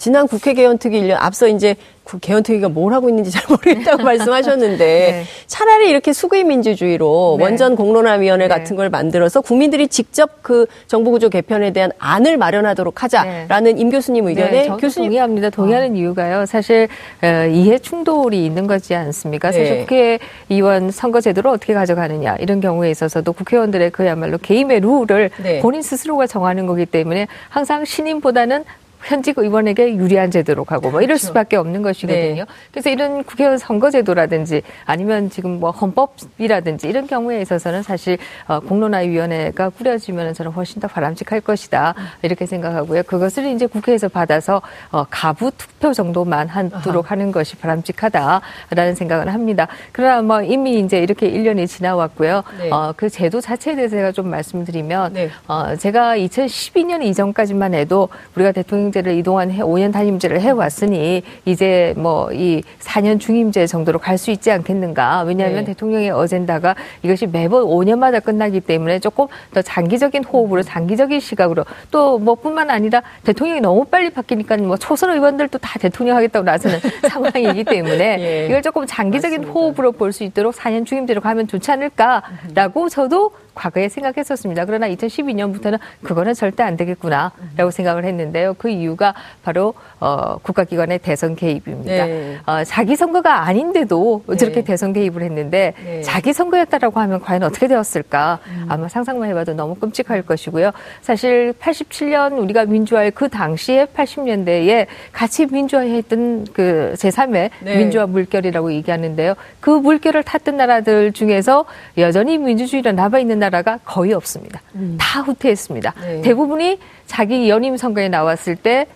지난 0.00 0.26
국회 0.26 0.54
개헌특위 0.54 1.02
1년 1.02 1.16
앞서 1.18 1.46
이제 1.46 1.76
그 2.04 2.18
개헌특위가 2.18 2.70
뭘 2.70 2.94
하고 2.94 3.10
있는지 3.10 3.30
잘 3.30 3.44
모르겠다고 3.50 4.02
말씀하셨는데 4.02 4.78
네. 4.78 5.24
차라리 5.46 5.90
이렇게 5.90 6.14
수구의 6.14 6.44
민주주의로 6.44 7.36
네. 7.36 7.44
원전 7.44 7.76
공론화위원회 7.76 8.48
네. 8.48 8.48
같은 8.48 8.76
걸 8.76 8.88
만들어서 8.88 9.42
국민들이 9.42 9.86
직접 9.88 10.42
그 10.42 10.66
정부구조 10.86 11.28
개편에 11.28 11.74
대한 11.74 11.92
안을 11.98 12.38
마련하도록 12.38 13.02
하자라는 13.02 13.74
네. 13.74 13.80
임 13.80 13.90
교수님 13.90 14.26
의견에 14.26 14.50
네, 14.50 14.68
교수님 14.68 15.10
동의합니다. 15.10 15.50
동의하는 15.50 15.90
어. 15.90 15.94
이유가요. 15.94 16.46
사실 16.46 16.88
어, 17.22 17.46
이해 17.46 17.78
충돌이 17.78 18.46
있는 18.46 18.66
거지 18.66 18.94
않습니까? 18.94 19.52
사실 19.52 19.64
네. 19.64 20.18
국회의원 20.48 20.90
선거제도를 20.90 21.50
어떻게 21.50 21.74
가져가느냐 21.74 22.36
이런 22.36 22.62
경우에 22.62 22.90
있어서도 22.90 23.34
국회의원들의 23.34 23.90
그야말로 23.90 24.38
개임의 24.38 24.80
룰을 24.80 25.30
본인 25.60 25.82
스스로가 25.82 26.26
정하는 26.26 26.66
거기 26.66 26.86
때문에 26.86 27.28
항상 27.50 27.84
신임보다는 27.84 28.64
현직 29.04 29.38
의원에게 29.38 29.96
유리한 29.96 30.30
제도로 30.30 30.64
가고 30.64 30.90
뭐 30.90 31.00
이럴 31.00 31.16
그렇죠. 31.16 31.26
수밖에 31.28 31.56
없는 31.56 31.82
것이거든요. 31.82 32.44
네. 32.44 32.46
그래서 32.70 32.90
이런 32.90 33.24
국회의원 33.24 33.58
선거제도라든지 33.58 34.62
아니면 34.84 35.30
지금 35.30 35.60
뭐 35.60 35.70
헌법이라든지 35.70 36.88
이런 36.88 37.06
경우에 37.06 37.40
있어서는 37.40 37.82
사실 37.82 38.18
어, 38.46 38.60
공론화위원회가 38.60 39.70
꾸려지면 39.70 40.34
저는 40.34 40.52
훨씬 40.52 40.80
더 40.80 40.88
바람직할 40.88 41.40
것이다 41.40 41.94
이렇게 42.22 42.46
생각하고요. 42.46 43.02
그것을 43.04 43.46
이제 43.46 43.66
국회에서 43.66 44.08
받아서 44.08 44.60
어, 44.90 45.04
가부 45.08 45.50
투표 45.56 45.92
정도만 45.92 46.48
하도록 46.48 47.10
하는 47.10 47.32
것이 47.32 47.56
바람직하다라는 47.56 48.94
생각을 48.94 49.32
합니다. 49.32 49.66
그러나 49.92 50.22
뭐 50.22 50.42
이미 50.42 50.78
이제 50.80 50.98
이렇게 50.98 51.30
1년이 51.30 51.66
지나왔고요. 51.66 52.42
네. 52.58 52.70
어, 52.70 52.92
그 52.96 53.08
제도 53.08 53.40
자체에 53.40 53.74
대해서 53.74 53.96
제가 53.96 54.12
좀 54.12 54.28
말씀드리면 54.28 55.12
네. 55.14 55.30
어, 55.48 55.74
제가 55.76 56.16
2012년 56.16 57.02
이전까지만 57.02 57.74
해도 57.74 58.08
우리가 58.34 58.52
대통령 58.52 58.89
중임제를 58.90 59.14
이동안 59.14 59.50
해, 59.50 59.62
5년 59.62 59.92
단임제를 59.92 60.40
해왔으니 60.40 61.22
이제 61.44 61.94
뭐 61.96 62.30
이 62.32 62.62
4년 62.80 63.18
중임제 63.18 63.66
정도로 63.66 63.98
갈 63.98 64.18
수 64.20 64.30
있지 64.30 64.50
않겠는가. 64.50 65.22
왜냐하면 65.22 65.60
네. 65.60 65.64
대통령의 65.72 66.10
어젠다가 66.10 66.74
이것이 67.02 67.26
매번 67.26 67.64
5년마다 67.64 68.22
끝나기 68.22 68.60
때문에 68.60 68.98
조금 68.98 69.26
더 69.54 69.62
장기적인 69.62 70.24
호흡으로 70.24 70.62
장기적인 70.62 71.20
시각으로 71.20 71.64
또 71.90 72.18
뭐 72.20 72.34
뿐만 72.34 72.68
아니라 72.70 73.02
대통령이 73.24 73.60
너무 73.62 73.84
빨리 73.84 74.10
바뀌니까 74.10 74.56
뭐 74.58 74.76
초선 74.76 75.10
의원들도 75.12 75.58
다 75.58 75.78
대통령 75.78 76.16
하겠다고 76.16 76.44
나서는 76.44 76.78
상황이기 77.08 77.64
때문에 77.64 78.16
예. 78.20 78.46
이걸 78.46 78.60
조금 78.62 78.84
장기적인 78.86 79.38
맞습니다. 79.38 79.52
호흡으로 79.58 79.92
볼 79.92 80.10
수 80.12 80.24
있도록 80.24 80.54
4년 80.54 80.84
중임제로 80.84 81.20
가면 81.20 81.46
좋지 81.46 81.70
않을까라고 81.70 82.88
저도 82.90 83.30
과거에 83.54 83.88
생각했었습니다. 83.88 84.64
그러나 84.64 84.88
2012년부터는 84.88 85.78
그거는 86.02 86.34
절대 86.34 86.62
안 86.62 86.76
되겠구나라고 86.76 87.70
생각을 87.70 88.04
했는데요. 88.04 88.54
그 88.58 88.68
이유가 88.68 89.14
바로 89.42 89.74
어, 89.98 90.38
국가기관의 90.38 91.00
대선 91.00 91.34
개입입니다. 91.36 92.06
네. 92.06 92.38
어, 92.46 92.64
자기 92.64 92.96
선거가 92.96 93.42
아닌데도 93.42 94.24
네. 94.26 94.36
저렇게 94.36 94.62
대선 94.62 94.92
개입을 94.92 95.22
했는데 95.22 95.74
네. 95.84 96.02
자기 96.02 96.32
선거였다라고 96.32 97.00
하면 97.00 97.20
과연 97.20 97.42
어떻게 97.42 97.66
되었을까? 97.66 98.38
음. 98.46 98.66
아마 98.68 98.88
상상만 98.88 99.28
해봐도 99.30 99.54
너무 99.54 99.74
끔찍할 99.74 100.22
것이고요. 100.22 100.70
사실 101.00 101.52
87년 101.60 102.38
우리가 102.38 102.64
민주화의 102.66 103.10
그 103.10 103.28
당시에 103.28 103.86
80년대에 103.86 104.86
같이 105.12 105.46
민주화했던 105.46 106.46
그 106.52 106.94
제3의 106.96 107.50
민주화 107.62 108.06
물결이라고 108.06 108.72
얘기하는데요. 108.72 109.34
그 109.60 109.70
물결을 109.70 110.22
탔던 110.22 110.56
나라들 110.56 111.12
중에서 111.12 111.64
여전히 111.98 112.38
민주주의를 112.38 112.94
남아 112.94 113.18
있는 113.18 113.38
나라가 113.40 113.78
거의 113.84 114.12
없습니다. 114.12 114.60
음. 114.76 114.96
다 115.00 115.20
후퇴했습니다. 115.22 115.94
네. 116.00 116.20
대부분이 116.22 116.78
자기 117.06 117.48
연임 117.48 117.76
선거에 117.76 118.08
나왔을 118.08 118.54
때 118.54 118.86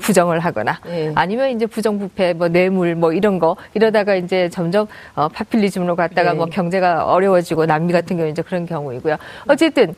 부정을 0.00 0.40
하거나 0.40 0.80
네. 0.84 1.12
아니면 1.14 1.50
이제 1.50 1.66
부정부패 1.66 2.32
뭐 2.32 2.48
뇌물 2.48 2.94
뭐 2.94 3.12
이런 3.12 3.38
거 3.38 3.56
이러다가 3.74 4.14
이제 4.14 4.48
점점 4.48 4.88
어, 5.14 5.28
파퓰리즘으로 5.28 5.94
갔다가 5.94 6.32
네. 6.32 6.38
뭐 6.38 6.46
경제가 6.46 7.04
어려워지고 7.04 7.66
남미 7.66 7.92
같은 7.92 8.16
경우 8.16 8.28
이제 8.28 8.42
그런 8.42 8.66
경우이고요. 8.66 9.16
어쨌든 9.46 9.94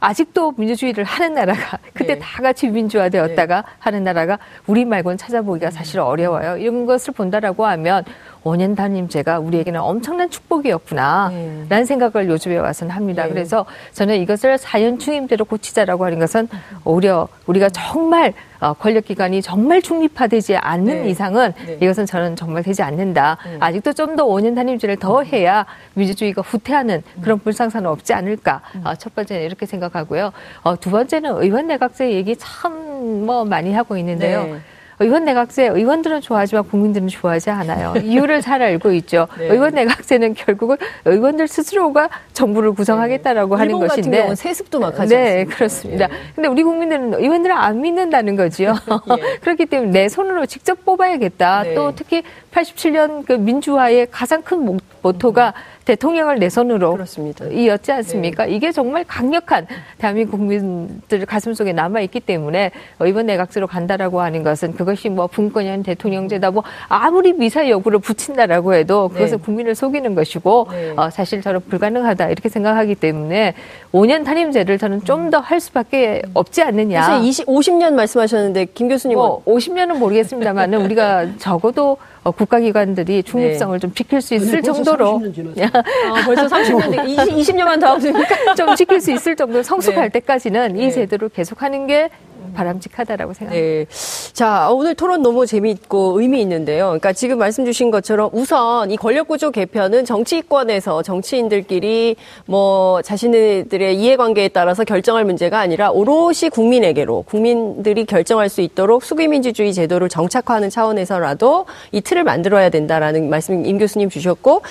아직도 0.00 0.54
민주주의를 0.56 1.04
하는 1.04 1.34
나라가 1.34 1.78
그때 1.94 2.14
네. 2.14 2.18
다 2.20 2.42
같이 2.42 2.68
민주화 2.68 3.08
되었다가 3.08 3.62
네. 3.62 3.68
하는 3.78 4.04
나라가 4.04 4.38
우리 4.66 4.84
말고는 4.84 5.16
찾아보기가 5.16 5.70
사실 5.70 6.00
어려워요. 6.00 6.58
이런 6.58 6.84
것을 6.84 7.14
본다라고 7.14 7.64
하면 7.64 8.04
5년 8.44 8.76
단임제가 8.76 9.38
우리에게는 9.40 9.80
엄청난 9.80 10.30
축복이었구나. 10.30 11.30
네. 11.30 11.66
라는 11.68 11.84
생각을 11.84 12.28
요즘에 12.28 12.58
와서는 12.58 12.94
합니다. 12.94 13.24
네. 13.24 13.30
그래서 13.30 13.64
저는 13.92 14.16
이것을 14.20 14.56
4년 14.56 15.00
중임제로 15.00 15.44
고치자라고 15.44 16.04
하는 16.04 16.18
것은 16.18 16.48
오히려 16.84 17.28
우리가 17.46 17.70
정말 17.70 18.34
어, 18.60 18.72
권력기관이 18.74 19.42
정말 19.42 19.82
중립화되지 19.82 20.56
않는 20.56 21.02
네. 21.02 21.10
이상은 21.10 21.52
네. 21.66 21.78
이것은 21.82 22.06
저는 22.06 22.36
정말 22.36 22.62
되지 22.62 22.82
않는다. 22.82 23.38
네. 23.44 23.56
아직도 23.60 23.92
좀더 23.92 24.24
5년 24.26 24.54
단임제를 24.54 24.96
더 24.96 25.22
해야 25.22 25.66
민주주의가 25.94 26.42
후퇴하는 26.42 27.02
그런 27.20 27.38
불상사는 27.40 27.88
없지 27.88 28.14
않을까. 28.14 28.60
어, 28.84 28.94
첫 28.94 29.14
번째는 29.14 29.42
이렇게 29.42 29.66
생각하고요. 29.66 30.32
어, 30.62 30.78
두 30.78 30.90
번째는 30.90 31.42
의원 31.42 31.66
내각제 31.66 32.12
얘기 32.12 32.36
참 32.36 32.84
뭐 33.04 33.44
많이 33.44 33.72
하고 33.72 33.96
있는데요. 33.96 34.58
네. 34.98 35.04
의원 35.06 35.24
내각제 35.24 35.68
의원들은 35.68 36.20
좋아하지만 36.20 36.64
국민들은 36.64 37.08
좋아하지 37.08 37.50
않아요. 37.50 37.94
이유를 38.02 38.40
잘 38.40 38.62
알고 38.62 38.92
있죠. 38.92 39.28
네. 39.38 39.48
의원 39.48 39.74
내각제는 39.74 40.34
결국은 40.34 40.76
의원들 41.04 41.48
스스로가 41.48 42.08
정부를 42.32 42.72
구성하겠다라고 42.72 43.56
네. 43.56 43.58
하는 43.58 43.78
것인데 43.78 44.18
같은 44.22 44.34
세습도 44.34 44.80
막 44.80 44.98
하지 44.98 45.14
네? 45.14 45.44
그렇습니다. 45.44 46.06
네. 46.06 46.14
근데 46.34 46.48
우리 46.48 46.62
국민들은 46.62 47.14
의원들을 47.14 47.54
안 47.54 47.80
믿는다는 47.80 48.36
거지요. 48.36 48.74
예. 49.18 49.38
그렇기 49.40 49.66
때문에 49.66 49.90
내 49.90 50.08
손으로 50.08 50.46
직접 50.46 50.84
뽑아야겠다. 50.84 51.62
네. 51.62 51.74
또 51.74 51.92
특히 51.94 52.22
87년 52.52 53.26
그 53.26 53.32
민주화의 53.32 54.08
가장 54.10 54.42
큰 54.42 54.78
모토가 55.02 55.48
음. 55.56 55.73
대통령을 55.84 56.38
내 56.38 56.48
손으로 56.48 56.92
그렇습니다. 56.92 57.44
이었지 57.46 57.92
않습니까? 57.92 58.46
네. 58.46 58.52
이게 58.52 58.72
정말 58.72 59.04
강력한 59.04 59.66
대한민국 59.98 60.38
국민들 60.38 61.26
가슴 61.26 61.54
속에 61.54 61.72
남아 61.72 62.00
있기 62.02 62.20
때문에 62.20 62.70
이번 63.06 63.26
내각제로 63.26 63.66
간다라고 63.66 64.20
하는 64.20 64.42
것은 64.42 64.74
그것이 64.74 65.08
뭐 65.10 65.26
분권형 65.26 65.82
대통령제다 65.82 66.50
뭐 66.50 66.62
아무리 66.88 67.32
미사 67.32 67.68
여부를 67.68 67.98
붙인다라고 67.98 68.74
해도 68.74 69.08
그것은 69.08 69.38
네. 69.38 69.42
국민을 69.44 69.74
속이는 69.74 70.14
것이고 70.14 70.68
네. 70.70 70.92
어, 70.96 71.10
사실 71.10 71.42
저는 71.42 71.60
불가능하다 71.68 72.28
이렇게 72.30 72.48
생각하기 72.48 72.94
때문에 72.94 73.54
5년 73.92 74.24
단임제를 74.24 74.78
저는 74.78 75.04
좀 75.04 75.30
더 75.30 75.40
할 75.40 75.60
수밖에 75.60 76.22
없지 76.34 76.62
않느냐. 76.62 77.02
사실 77.02 77.28
20, 77.28 77.46
50년 77.46 77.92
말씀하셨는데 77.94 78.66
김 78.74 78.88
교수님은 78.88 79.20
뭐 79.22 79.42
50년은 79.44 79.98
모르겠습니다만은 79.98 80.82
우리가 80.84 81.26
적어도 81.38 81.96
어, 82.24 82.30
국가기관들이 82.30 83.22
중립성을 83.22 83.78
네. 83.78 83.80
좀 83.80 83.92
지킬 83.94 84.20
수 84.22 84.34
있을 84.34 84.62
정도로 84.62 85.20
아, 85.70 86.24
벌써 86.24 86.46
30년 86.46 87.38
20, 87.38 87.56
년만 87.56 87.78
더 87.78 87.94
하면 87.94 88.24
좀 88.56 88.74
지킬 88.74 89.00
수 89.00 89.12
있을 89.12 89.36
정도로 89.36 89.62
성숙할 89.62 90.10
네. 90.10 90.20
때까지는 90.20 90.76
이 90.76 90.86
네. 90.86 90.90
제도를 90.90 91.28
계속하는 91.28 91.86
게 91.86 92.08
바람직하다라고 92.52 93.32
생각합니다. 93.32 93.66
네. 93.66 93.86
자, 94.32 94.68
오늘 94.70 94.94
토론 94.94 95.22
너무 95.22 95.46
재미있고 95.46 96.20
의미 96.20 96.40
있는데요. 96.42 96.86
그러니까 96.86 97.12
지금 97.12 97.38
말씀 97.38 97.64
주신 97.64 97.90
것처럼 97.90 98.30
우선 98.32 98.90
이 98.90 98.96
권력구조 98.96 99.50
개편은 99.50 100.04
정치권에서 100.04 101.02
정치인들끼리 101.02 102.16
뭐 102.46 103.00
자신들의 103.02 103.96
이해관계에 103.96 104.48
따라서 104.48 104.84
결정할 104.84 105.24
문제가 105.24 105.60
아니라 105.60 105.90
오롯이 105.90 106.50
국민에게로 106.52 107.22
국민들이 107.22 108.04
결정할 108.04 108.48
수 108.48 108.60
있도록 108.60 109.04
수기민주주의 109.04 109.72
제도를 109.72 110.08
정착화하는 110.08 110.70
차원에서라도 110.70 111.66
이 111.92 112.00
틀을 112.00 112.24
만들어야 112.24 112.70
된다라는 112.70 113.30
말씀 113.30 113.64
임 113.64 113.78
교수님 113.78 114.08
주셨고 114.08 114.62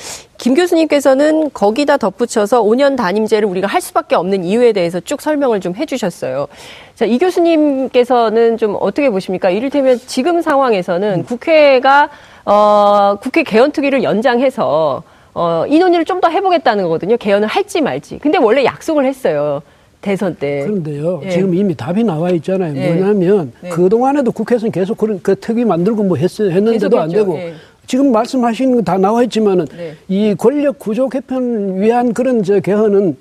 김 0.43 0.55
교수님께서는 0.55 1.51
거기다 1.53 1.95
덧붙여서 1.95 2.63
5년 2.63 2.97
단임제를 2.97 3.47
우리가 3.47 3.65
할 3.65 3.79
수밖에 3.79 4.15
없는 4.15 4.43
이유에 4.43 4.73
대해서 4.73 4.99
쭉 4.99 5.21
설명을 5.21 5.61
좀 5.61 5.73
해주셨어요. 5.73 6.49
자, 6.95 7.05
이 7.05 7.17
교수님께서는 7.17 8.57
좀 8.57 8.75
어떻게 8.77 9.09
보십니까? 9.09 9.49
이를테면 9.49 9.97
지금 10.05 10.41
상황에서는 10.41 11.19
음. 11.19 11.23
국회가 11.23 12.09
어, 12.43 13.15
국회 13.21 13.43
개헌특위를 13.43 14.03
연장해서 14.03 15.03
어, 15.33 15.63
이 15.69 15.79
논의를 15.79 16.03
좀 16.03 16.19
더 16.19 16.27
해보겠다는 16.27 16.83
거거든요. 16.83 17.15
개헌을 17.15 17.47
할지 17.47 17.79
말지. 17.79 18.19
근데 18.19 18.37
원래 18.37 18.65
약속을 18.65 19.05
했어요. 19.05 19.61
대선 20.01 20.35
때. 20.35 20.63
그런데요. 20.65 21.21
예. 21.23 21.29
지금 21.29 21.55
이미 21.55 21.73
답이 21.73 22.03
나와 22.03 22.31
있잖아요. 22.31 22.75
예. 22.75 22.91
뭐냐면 22.93 23.53
네. 23.61 23.69
그동안에도 23.69 24.33
국회에서는 24.33 24.73
계속 24.73 24.97
그런 24.97 25.21
그 25.23 25.39
특위 25.39 25.63
만들고 25.63 26.03
뭐 26.03 26.17
했, 26.17 26.37
했는데도 26.37 26.99
안 26.99 27.07
되고 27.09 27.37
예. 27.37 27.53
지금 27.87 28.11
말씀하신 28.11 28.75
거 28.75 28.81
다 28.83 28.97
나와 28.97 29.23
있지만은 29.23 29.65
네. 29.75 29.93
이 30.07 30.35
권력 30.37 30.79
구조 30.79 31.09
개편 31.09 31.79
위한 31.81 32.13
그런 32.13 32.43
저 32.43 32.59
개헌은 32.59 33.15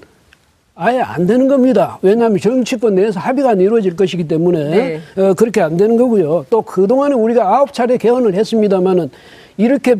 아예 0.74 1.00
안 1.00 1.26
되는 1.26 1.48
겁니다. 1.48 1.98
왜냐하면 2.02 2.38
정치권 2.38 2.94
내에서 2.94 3.20
합의가 3.20 3.50
안 3.50 3.60
이루어질 3.60 3.94
것이기 3.94 4.26
때문에 4.26 4.64
네. 4.70 5.00
어, 5.22 5.34
그렇게 5.34 5.60
안 5.60 5.76
되는 5.76 5.96
거고요. 5.96 6.46
또 6.50 6.62
그동안에 6.62 7.14
우리가 7.14 7.46
아홉 7.56 7.72
차례 7.72 7.96
개헌을 7.98 8.34
했습니다마는 8.34 9.10
이렇게 9.58 9.96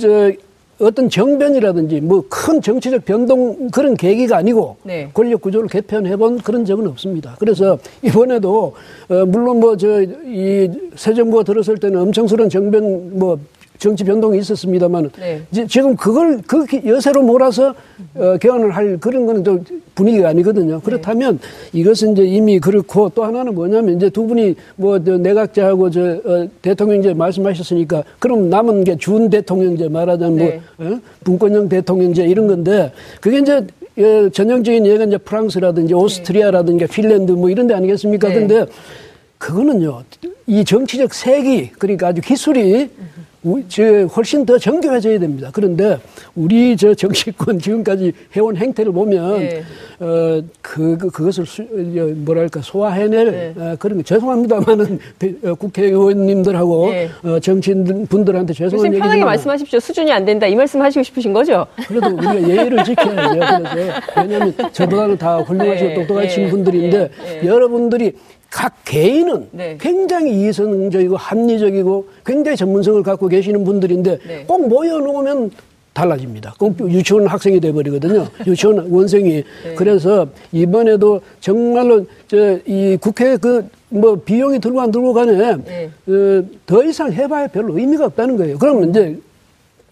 저 0.00 0.32
어떤 0.78 1.08
정변이라든지 1.08 2.00
뭐 2.02 2.22
큰 2.28 2.60
정치적 2.60 3.06
변동 3.06 3.70
그런 3.70 3.94
계기가 3.94 4.36
아니고 4.36 4.76
네. 4.82 5.08
권력 5.14 5.40
구조를 5.40 5.68
개편해 5.68 6.16
본 6.16 6.38
그런 6.38 6.64
적은 6.66 6.86
없습니다. 6.88 7.36
그래서 7.38 7.78
이번에도 8.02 8.74
어 9.08 9.24
물론 9.26 9.60
뭐 9.60 9.76
저 9.76 10.02
이 10.02 10.68
새 10.96 11.14
정부가 11.14 11.44
들었을 11.44 11.78
때는 11.78 12.00
엄청스러운 12.00 12.50
정변 12.50 13.18
뭐 13.18 13.38
정치 13.78 14.04
변동이 14.04 14.38
있었습니다만 14.38 15.10
네. 15.18 15.42
지금 15.68 15.96
그걸 15.96 16.40
그 16.46 16.66
여세로 16.84 17.22
몰아서 17.22 17.74
어, 18.14 18.36
개헌을 18.38 18.70
할 18.72 18.98
그런 18.98 19.26
거는 19.26 19.42
또 19.42 19.60
분위기가 19.94 20.28
아니거든요. 20.28 20.80
그렇다면 20.80 21.38
네. 21.72 21.80
이것은 21.80 22.12
이제 22.12 22.24
이미 22.24 22.58
그렇고 22.58 23.08
또 23.14 23.24
하나는 23.24 23.54
뭐냐면 23.54 23.96
이제 23.96 24.10
두 24.10 24.26
분이 24.26 24.54
뭐 24.76 24.98
내각제하고 24.98 25.90
저 25.90 26.00
어, 26.24 26.48
대통령제 26.60 27.14
말씀하셨으니까 27.14 28.04
그럼 28.18 28.50
남은 28.50 28.84
게 28.84 28.96
준 28.96 29.30
대통령제 29.30 29.88
말하자면 29.88 30.36
뭐, 30.36 30.46
네. 30.48 30.60
뭐 30.78 30.96
어? 30.96 31.00
분권형 31.22 31.68
대통령제 31.68 32.24
이런 32.26 32.46
건데 32.48 32.92
그게 33.20 33.38
이제 33.38 33.64
예, 33.98 34.28
전형적인 34.30 34.84
예가 34.84 35.04
이제 35.04 35.16
프랑스라든지 35.16 35.94
오스트리아라든지 35.94 36.86
핀란드 36.86 37.32
뭐 37.32 37.48
이런 37.48 37.66
데 37.66 37.74
아니겠습니까? 37.74 38.28
네. 38.28 38.34
근데 38.34 38.66
그거는요, 39.38 40.02
이 40.46 40.64
정치적 40.64 41.12
색이, 41.12 41.72
그러니까 41.78 42.08
아주 42.08 42.20
기술이 42.20 42.90
저 43.68 44.06
훨씬 44.06 44.44
더 44.44 44.58
정교해져야 44.58 45.18
됩니다. 45.18 45.50
그런데 45.52 45.98
우리 46.34 46.76
저 46.76 46.94
정치권 46.94 47.58
지금까지 47.60 48.12
해온 48.36 48.56
행태를 48.56 48.92
보면 48.92 49.38
네. 49.38 49.62
어 50.00 50.42
그 50.76 50.98
그, 50.98 51.10
그것을 51.10 51.46
수, 51.46 51.62
뭐랄까 52.16 52.60
소화해낼 52.60 53.30
네. 53.30 53.54
어, 53.56 53.76
그런 53.78 53.96
거 53.96 54.02
죄송합니다만은 54.02 54.98
어, 55.44 55.54
국회의원님들하고 55.54 56.90
네. 56.90 57.08
어, 57.24 57.40
정치인 57.40 58.06
분들한테 58.06 58.52
죄송한 58.52 58.92
얘기 58.92 59.00
편하게 59.00 59.24
말씀하십시오. 59.24 59.80
수준이 59.80 60.12
안 60.12 60.26
된다 60.26 60.46
이 60.46 60.54
말씀하시고 60.54 61.02
싶으신 61.02 61.32
거죠? 61.32 61.66
그래도 61.88 62.08
우리가 62.08 62.42
예의를 62.46 62.84
지켜야죠. 62.84 63.38
그래서 63.72 64.00
왜냐하면 64.18 64.54
저보다는 64.72 65.16
다 65.16 65.38
훌륭하시고 65.38 65.88
네. 65.88 65.94
똑똑하신 65.94 66.44
네. 66.44 66.50
분들인데 66.50 67.10
네. 67.24 67.46
여러분들이 67.46 68.12
각 68.50 68.72
개인은 68.84 69.48
네. 69.52 69.76
굉장히 69.80 70.48
이성적이고 70.48 71.16
합리적이고 71.16 72.06
굉장히 72.24 72.56
전문성을 72.56 73.02
갖고 73.02 73.28
계시는 73.28 73.64
분들인데 73.64 74.18
네. 74.26 74.44
꼭 74.46 74.68
모여놓으면 74.68 75.50
달라집니다. 75.92 76.54
꼭 76.58 76.78
유치원 76.90 77.26
학생이 77.26 77.58
돼버리거든요. 77.60 78.26
유치원 78.46 78.90
원생이. 78.90 79.30
네. 79.64 79.74
그래서 79.76 80.26
이번에도 80.52 81.20
정말로 81.40 82.04
저 82.28 82.60
이 82.66 82.96
국회 83.00 83.36
그 83.36 83.66
뭐 83.88 84.16
비용이 84.16 84.58
들고 84.58 84.80
안 84.80 84.90
들고 84.90 85.12
간에 85.12 85.56
네. 85.64 85.90
어, 86.08 86.42
더 86.66 86.82
이상 86.84 87.12
해봐야 87.12 87.46
별로 87.46 87.78
의미가 87.78 88.06
없다는 88.06 88.36
거예요. 88.36 88.58
그러면 88.58 88.90
이제 88.90 89.16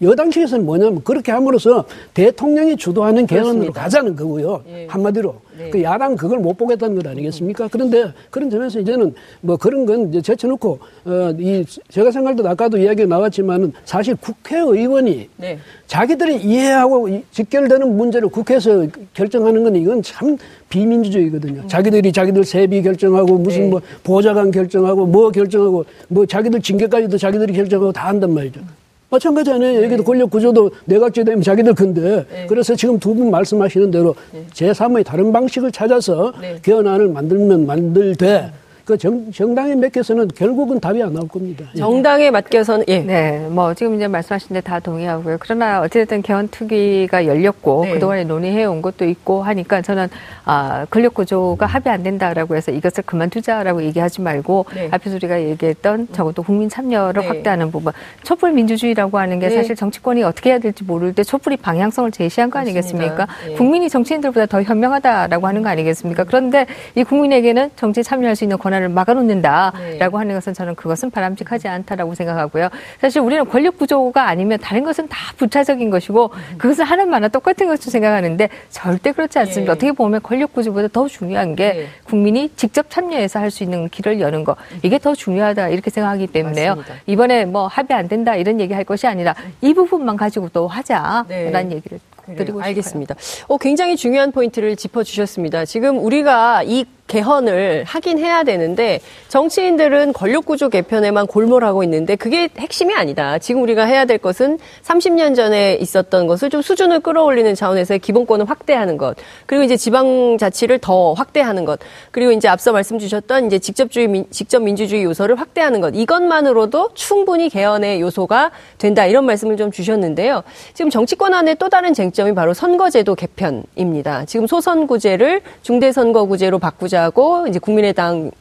여당 0.01 0.29
측에서는 0.29 0.65
뭐냐면 0.65 1.03
그렇게 1.03 1.31
함으로써 1.31 1.85
대통령이 2.13 2.75
주도하는 2.75 3.25
개헌으로 3.25 3.71
가자는 3.71 4.15
거고요. 4.15 4.63
예. 4.67 4.87
한마디로. 4.89 5.35
네. 5.57 5.69
그 5.69 5.81
야당 5.83 6.15
그걸 6.15 6.39
못 6.39 6.57
보겠다는 6.57 6.97
것 6.97 7.07
아니겠습니까? 7.07 7.69
그런데 7.71 8.11
그런 8.29 8.49
점에서 8.49 8.79
이제는 8.79 9.13
뭐 9.39 9.55
그런 9.55 9.85
건 9.85 10.09
이제 10.09 10.21
제쳐놓고 10.21 10.79
어, 11.05 11.33
이 11.39 11.63
제가 11.89 12.11
생각할 12.11 12.35
때 12.35 12.47
아까도 12.47 12.77
이야기가 12.77 13.07
나왔지만은 13.07 13.71
사실 13.85 14.15
국회의원이 14.15 15.29
네. 15.37 15.59
자기들이 15.87 16.41
이해하고 16.41 17.21
직결되는 17.31 17.95
문제를 17.95 18.27
국회에서 18.27 18.87
결정하는 19.13 19.63
건 19.63 19.75
이건 19.77 20.03
참 20.03 20.37
비민주주의거든요. 20.67 21.61
음. 21.61 21.67
자기들이 21.69 22.11
자기들 22.11 22.43
세비 22.43 22.81
결정하고 22.81 23.37
무슨 23.37 23.61
네. 23.61 23.69
뭐 23.69 23.81
보좌관 24.03 24.51
결정하고 24.51 25.05
뭐 25.05 25.31
결정하고 25.31 25.85
뭐 26.09 26.25
자기들 26.25 26.61
징계까지도 26.61 27.17
자기들이 27.17 27.53
결정하고 27.53 27.93
다 27.93 28.07
한단 28.07 28.33
말이죠. 28.33 28.59
마찬가지 29.09 29.51
아니에요. 29.51 29.79
네. 29.79 29.85
여기도 29.85 30.03
권력 30.03 30.29
구조도 30.31 30.71
내각제 30.85 31.23
되면 31.23 31.41
자기들 31.41 31.73
건데. 31.75 32.25
네. 32.31 32.45
그래서 32.47 32.75
지금 32.75 32.99
두 32.99 33.15
분 33.15 33.31
말씀하시는 33.31 33.91
대로 33.91 34.13
네. 34.33 34.43
제3의 34.53 35.05
다른 35.05 35.31
방식을 35.31 35.71
찾아서 35.71 36.33
네. 36.41 36.57
개헌안을 36.61 37.09
만들면 37.09 37.65
만들되 37.65 38.51
그 38.85 38.97
정, 38.99 39.31
정당에 39.31 39.73
맡겨서는 39.75 40.27
결국은 40.35 40.79
답이 40.79 41.01
안 41.01 41.11
나올 41.13 41.27
겁니다. 41.27 41.65
예. 41.73 41.79
정당에 41.79 42.29
맡겨서는 42.29 42.85
예. 42.87 42.99
네, 42.99 43.47
뭐 43.49 43.73
지금 43.73 43.95
이제 43.95 44.07
말씀하신 44.07 44.53
데 44.53 44.61
다 44.61 44.79
동의하고요. 44.79 45.37
그러나 45.39 45.81
어찌됐든 45.81 46.21
개헌 46.21 46.47
투기가 46.49 47.25
열렸고 47.27 47.85
네. 47.85 47.93
그동안에 47.93 48.23
논의해 48.23 48.65
온 48.65 48.81
것도 48.81 49.05
있고 49.05 49.43
하니까 49.43 49.81
저는 49.81 50.07
아, 50.43 50.85
권력 50.89 51.13
구조가 51.15 51.65
합의 51.65 51.91
안 51.93 52.03
된다라고 52.03 52.55
해서 52.55 52.71
이것을 52.71 53.03
그만두자라고 53.05 53.83
얘기하지 53.83 54.21
말고 54.21 54.65
네. 54.73 54.87
앞에서 54.91 55.15
우리가 55.15 55.41
얘기했던 55.41 56.07
적어도 56.13 56.41
국민 56.43 56.69
참여를 56.69 57.21
네. 57.21 57.27
확대하는 57.27 57.71
부분. 57.71 57.91
촛불 58.23 58.53
민주주의라고 58.53 59.17
하는 59.17 59.39
게 59.39 59.49
네. 59.49 59.55
사실 59.55 59.75
정치권이 59.75 60.23
어떻게 60.23 60.51
해야 60.51 60.59
될지 60.59 60.83
모를 60.83 61.13
때 61.13 61.23
촛불이 61.23 61.57
방향성을 61.57 62.11
제시한 62.11 62.49
거 62.49 62.59
아니겠습니까? 62.59 63.27
네. 63.47 63.53
국민이 63.53 63.89
정치인들보다 63.89 64.45
더 64.45 64.61
현명하다라고 64.61 65.47
하는 65.47 65.63
거 65.63 65.69
아니겠습니까? 65.69 66.23
그런데 66.23 66.65
이 66.95 67.03
국민에게는 67.03 67.71
정치 67.75 68.03
참여할 68.03 68.35
수 68.35 68.43
있는 68.43 68.57
권한 68.57 68.74
권한을 68.75 68.89
막아놓는다라고 68.89 69.79
네. 69.79 69.99
하는 69.99 70.35
것은 70.35 70.53
저는 70.53 70.75
그것은 70.75 71.11
바람직하지 71.11 71.67
않다라고 71.67 72.13
생각하고요. 72.15 72.69
사실 72.99 73.21
우리는 73.21 73.47
권력 73.49 73.77
구조가 73.77 74.27
아니면 74.27 74.59
다른 74.59 74.83
것은 74.83 75.07
다 75.07 75.33
부차적인 75.37 75.89
것이고 75.89 76.31
그것을 76.57 76.85
하는 76.85 77.09
만화 77.09 77.27
똑같은 77.27 77.67
것으로 77.67 77.91
생각하는데 77.91 78.49
절대 78.69 79.11
그렇지 79.11 79.39
않습니다. 79.39 79.73
네. 79.73 79.75
어떻게 79.75 79.91
보면 79.91 80.21
권력 80.21 80.53
구조보다 80.53 80.87
더 80.89 81.07
중요한 81.07 81.55
게 81.55 81.73
네. 81.73 81.87
국민이 82.03 82.51
직접 82.55 82.89
참여해서 82.89 83.39
할 83.39 83.55
수 83.55 83.63
있는 83.63 83.87
길을 83.87 84.19
여는 84.19 84.43
거 84.43 84.57
이게 84.81 84.97
더 84.97 85.15
중요하다 85.15 85.69
이렇게 85.69 85.89
생각하기 85.89 86.27
때문에요. 86.27 86.75
맞습니다. 86.75 86.95
이번에 87.05 87.45
뭐 87.45 87.67
합의 87.67 87.95
안 87.95 88.09
된다 88.09 88.35
이런 88.35 88.59
얘기 88.59 88.73
할 88.73 88.83
것이 88.83 89.07
아니라 89.07 89.33
이 89.61 89.73
부분만 89.73 90.17
가지고 90.17 90.49
또 90.49 90.67
하자라는 90.67 91.69
네. 91.69 91.75
얘기를 91.75 91.99
드리고 92.35 92.59
네, 92.59 92.65
알겠습니다. 92.65 93.15
어, 93.47 93.57
굉장히 93.57 93.95
중요한 93.95 94.31
포인트를 94.33 94.75
짚어주셨습니다. 94.75 95.63
지금 95.65 96.03
우리가 96.03 96.63
이 96.63 96.85
개헌을 97.07 97.83
하긴 97.85 98.17
해야 98.17 98.43
되는데 98.43 98.99
정치인들은 99.27 100.13
권력 100.13 100.45
구조 100.45 100.69
개편에만 100.69 101.27
골몰하고 101.27 101.83
있는데 101.83 102.15
그게 102.15 102.49
핵심이 102.57 102.95
아니다. 102.95 103.37
지금 103.37 103.61
우리가 103.61 103.85
해야 103.85 104.05
될 104.05 104.17
것은 104.17 104.57
30년 104.83 105.35
전에 105.35 105.75
있었던 105.75 106.25
것을 106.25 106.49
좀 106.49 106.63
수준을 106.63 107.01
끌어올리는 107.01 107.53
차원에서의 107.53 107.99
기본권을 107.99 108.49
확대하는 108.49 108.97
것 108.97 109.17
그리고 109.45 109.63
이제 109.63 109.77
지방 109.77 110.37
자치를 110.39 110.79
더 110.79 111.13
확대하는 111.13 111.63
것 111.65 111.79
그리고 112.09 112.31
이제 112.31 112.47
앞서 112.47 112.71
말씀 112.71 112.97
주셨던 112.97 113.45
이제 113.47 113.59
직접주의 113.59 114.07
민, 114.07 114.25
직접 114.31 114.63
민주주의 114.63 115.03
요소를 115.03 115.39
확대하는 115.39 115.81
것 115.81 115.93
이것만으로도 115.95 116.89
충분히 116.95 117.49
개헌의 117.49 118.01
요소가 118.01 118.49
된다 118.79 119.05
이런 119.05 119.25
말씀을 119.25 119.57
좀 119.57 119.71
주셨는데요. 119.71 120.41
지금 120.73 120.89
정치권 120.89 121.35
안에 121.35 121.53
또 121.55 121.69
다른 121.69 121.93
쟁점이 121.93 122.33
바로 122.33 122.55
선거제도 122.55 123.13
개편입니다. 123.13 124.25
지금 124.25 124.47
소선구제를 124.47 125.41
중대선거구제로 125.61 126.57
바꾸자. 126.57 126.94
보자고 126.95 127.47
이제 127.47 127.59
국민의당 127.59 128.31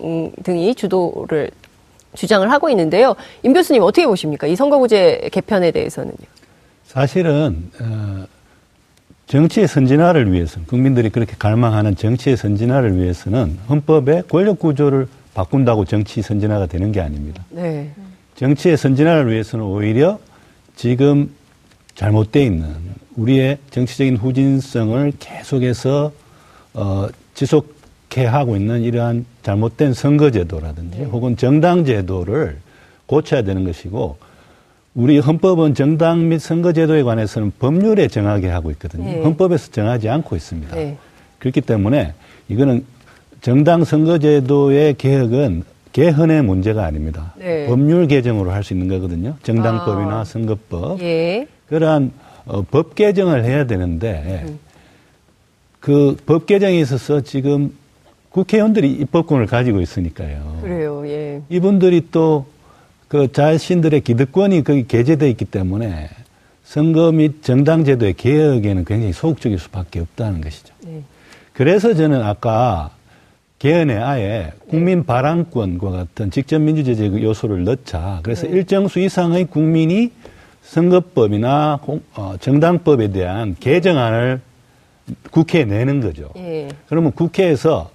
등이 0.45 0.75
주도를 0.77 1.51
주장을 2.15 2.49
하고 2.51 2.71
있는데요. 2.71 3.17
임 3.43 3.53
교수님 3.53 3.83
어떻게 3.83 4.07
보십니까? 4.07 4.47
이 4.47 4.55
선거구제 4.55 5.29
개편에 5.33 5.73
대해서는요. 5.73 6.15
사실은 6.85 7.71
어, 7.81 8.25
정치의 9.27 9.67
선진화를 9.67 10.33
위해서는 10.33 10.69
국민들이 10.69 11.11
그렇게 11.11 11.35
갈망하는 11.37 11.97
정치의 11.97 12.37
선진화를 12.37 12.97
위해서는 12.97 13.59
헌법의 13.69 14.25
권력 14.29 14.61
구조를 14.61 15.09
바꾼다고 15.35 15.85
정치 15.87 16.23
선진화가 16.23 16.67
되는 16.67 16.93
게 16.93 17.01
아닙니다. 17.01 17.45
네. 17.51 17.91
정치의 18.37 18.77
선진화를 18.77 19.33
위해서는 19.33 19.65
오히려 19.65 20.21
지금 20.77 21.35
잘못돼 21.97 22.45
있는 22.45 22.77
우리의 23.17 23.59
정치적인 23.71 24.17
후진성을 24.17 25.13
계속해서 25.19 26.13
어, 26.75 27.09
지속 27.35 27.74
하고 28.23 28.57
있는 28.57 28.83
이러한 28.83 29.27
잘못된 29.43 29.93
선거제도라든지 29.95 30.99
네. 30.99 31.05
혹은 31.05 31.37
정당제도를 31.37 32.57
고쳐야 33.07 33.43
되는 33.43 33.65
것이고 33.65 34.17
우리 34.95 35.19
헌법은 35.19 35.75
정당 35.75 36.29
및 36.29 36.39
선거제도에 36.39 37.03
관해서는 37.03 37.53
법률에 37.59 38.07
정하게 38.09 38.49
하고 38.49 38.71
있거든요. 38.73 39.05
네. 39.05 39.23
헌법에서 39.23 39.73
정하지 39.73 40.09
않고 40.09 40.37
있습니다. 40.37 40.77
네. 40.77 40.97
그렇기 41.41 41.61
때문에 41.63 42.15
이거는 42.49 42.85
정당 43.41 43.85
선거제도의 43.85 44.95
개혁은 44.95 45.65
개헌의 45.93 46.43
문제가 46.43 46.85
아닙니다. 46.85 47.35
네. 47.39 47.67
법률 47.67 48.07
개정으로 48.09 48.51
할 48.51 48.63
수 48.65 48.73
있는 48.73 48.89
거거든요. 48.89 49.37
정당법이나 49.43 50.21
아. 50.21 50.25
선거법. 50.25 51.01
예. 51.03 51.47
그러한 51.69 52.13
어, 52.47 52.63
법 52.63 52.95
개정을 52.95 53.45
해야 53.45 53.65
되는데 53.67 54.45
음. 54.49 54.59
그법 55.81 56.47
개정에 56.47 56.79
있어서 56.81 57.21
지금 57.21 57.73
국회의원들이 58.35 58.91
입법권을 58.93 59.47
가지고 59.47 59.81
있으니까요. 59.81 60.59
그래요. 60.63 61.07
예. 61.07 61.43
이분들이 61.49 62.11
또 62.11 62.47
그 63.15 63.31
자신들의 63.31 64.01
기득권이 64.01 64.65
거기 64.65 64.89
게재되어 64.89 65.29
있기 65.29 65.45
때문에 65.45 66.09
선거 66.65 67.13
및 67.13 67.45
정당제도의 67.45 68.15
개혁에는 68.15 68.85
굉장히 68.85 69.13
소극적일 69.13 69.61
수밖에 69.61 70.01
없다는 70.01 70.41
것이죠. 70.41 70.75
네. 70.85 71.03
그래서 71.53 71.95
저는 71.95 72.23
아까 72.23 72.91
개헌에 73.61 73.97
아예 73.99 74.51
국민 74.69 75.05
발언권과 75.05 75.91
같은 75.91 76.33
직접 76.33 76.59
민주제재 76.59 77.07
요소를 77.07 77.63
넣자. 77.63 78.19
그래서 78.25 78.49
네. 78.49 78.55
일정 78.55 78.89
수 78.89 78.99
이상의 78.99 79.45
국민이 79.45 80.11
선거법이나 80.63 81.79
어, 82.17 82.35
정당법에 82.41 83.13
대한 83.13 83.55
개정안을 83.61 84.41
국회에 85.31 85.67
내는 85.67 86.01
거죠. 86.01 86.31
예. 86.37 86.67
그러면 86.89 87.13
국회에서 87.13 87.91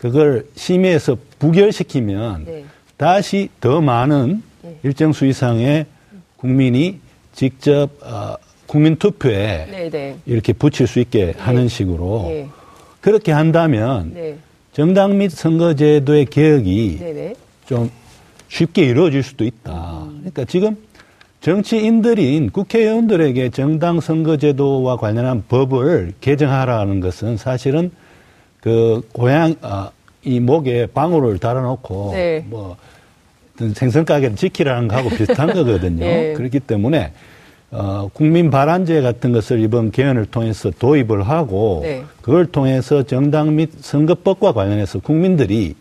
그걸 0.00 0.46
심의해서 0.56 1.16
부결시키면 1.38 2.44
네. 2.46 2.64
다시 2.96 3.50
더 3.60 3.82
많은 3.82 4.42
네. 4.62 4.78
일정 4.82 5.12
수 5.12 5.26
이상의 5.26 5.84
국민이 6.36 6.98
직접 7.34 7.90
어, 8.02 8.36
국민 8.66 8.96
투표에 8.96 9.66
네, 9.70 9.90
네. 9.90 10.16
이렇게 10.24 10.54
붙일 10.54 10.86
수 10.86 11.00
있게 11.00 11.26
네. 11.26 11.34
하는 11.36 11.68
식으로 11.68 12.24
네. 12.28 12.48
그렇게 13.02 13.30
한다면 13.32 14.38
정당 14.72 15.18
및 15.18 15.30
선거제도의 15.30 16.26
개혁이 16.26 17.34
좀 17.66 17.90
쉽게 18.48 18.84
이루어질 18.84 19.22
수도 19.22 19.44
있다. 19.44 20.04
음. 20.04 20.18
그러니까 20.20 20.44
지금 20.46 20.76
정치인들인 21.40 22.50
국회의원들에게 22.50 23.50
정당 23.50 24.00
선거제도와 24.00 24.96
관련한 24.96 25.44
법을 25.48 26.14
개정하라는 26.20 27.00
것은 27.00 27.36
사실은 27.36 27.90
그 28.60 29.02
고향 29.12 29.54
어, 29.62 29.90
이 30.22 30.40
목에 30.40 30.86
방울을 30.86 31.38
달아놓고 31.38 32.10
네. 32.12 32.44
뭐 32.46 32.76
생선 33.74 34.04
가게를 34.04 34.36
지키라는 34.36 34.88
거하고 34.88 35.10
비슷한 35.10 35.48
거거든요. 35.52 36.04
네. 36.04 36.32
그렇기 36.34 36.60
때문에 36.60 37.12
어, 37.72 38.08
국민 38.12 38.50
발안제 38.50 39.00
같은 39.00 39.32
것을 39.32 39.60
이번 39.60 39.90
개헌을 39.90 40.26
통해서 40.26 40.70
도입을 40.70 41.22
하고 41.22 41.80
네. 41.82 42.04
그걸 42.20 42.46
통해서 42.46 43.04
정당 43.04 43.56
및 43.56 43.70
선거법과 43.80 44.52
관련해서 44.52 44.98
국민들이 44.98 45.74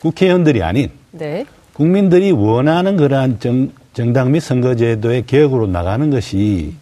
국회의원들이 0.00 0.62
아닌 0.62 0.90
네. 1.10 1.44
국민들이 1.72 2.30
원하는 2.30 2.96
그러한 2.96 3.40
정, 3.40 3.72
정당 3.94 4.32
및 4.32 4.40
선거제도의 4.40 5.26
개혁으로 5.26 5.66
나가는 5.66 6.08
것이 6.10 6.74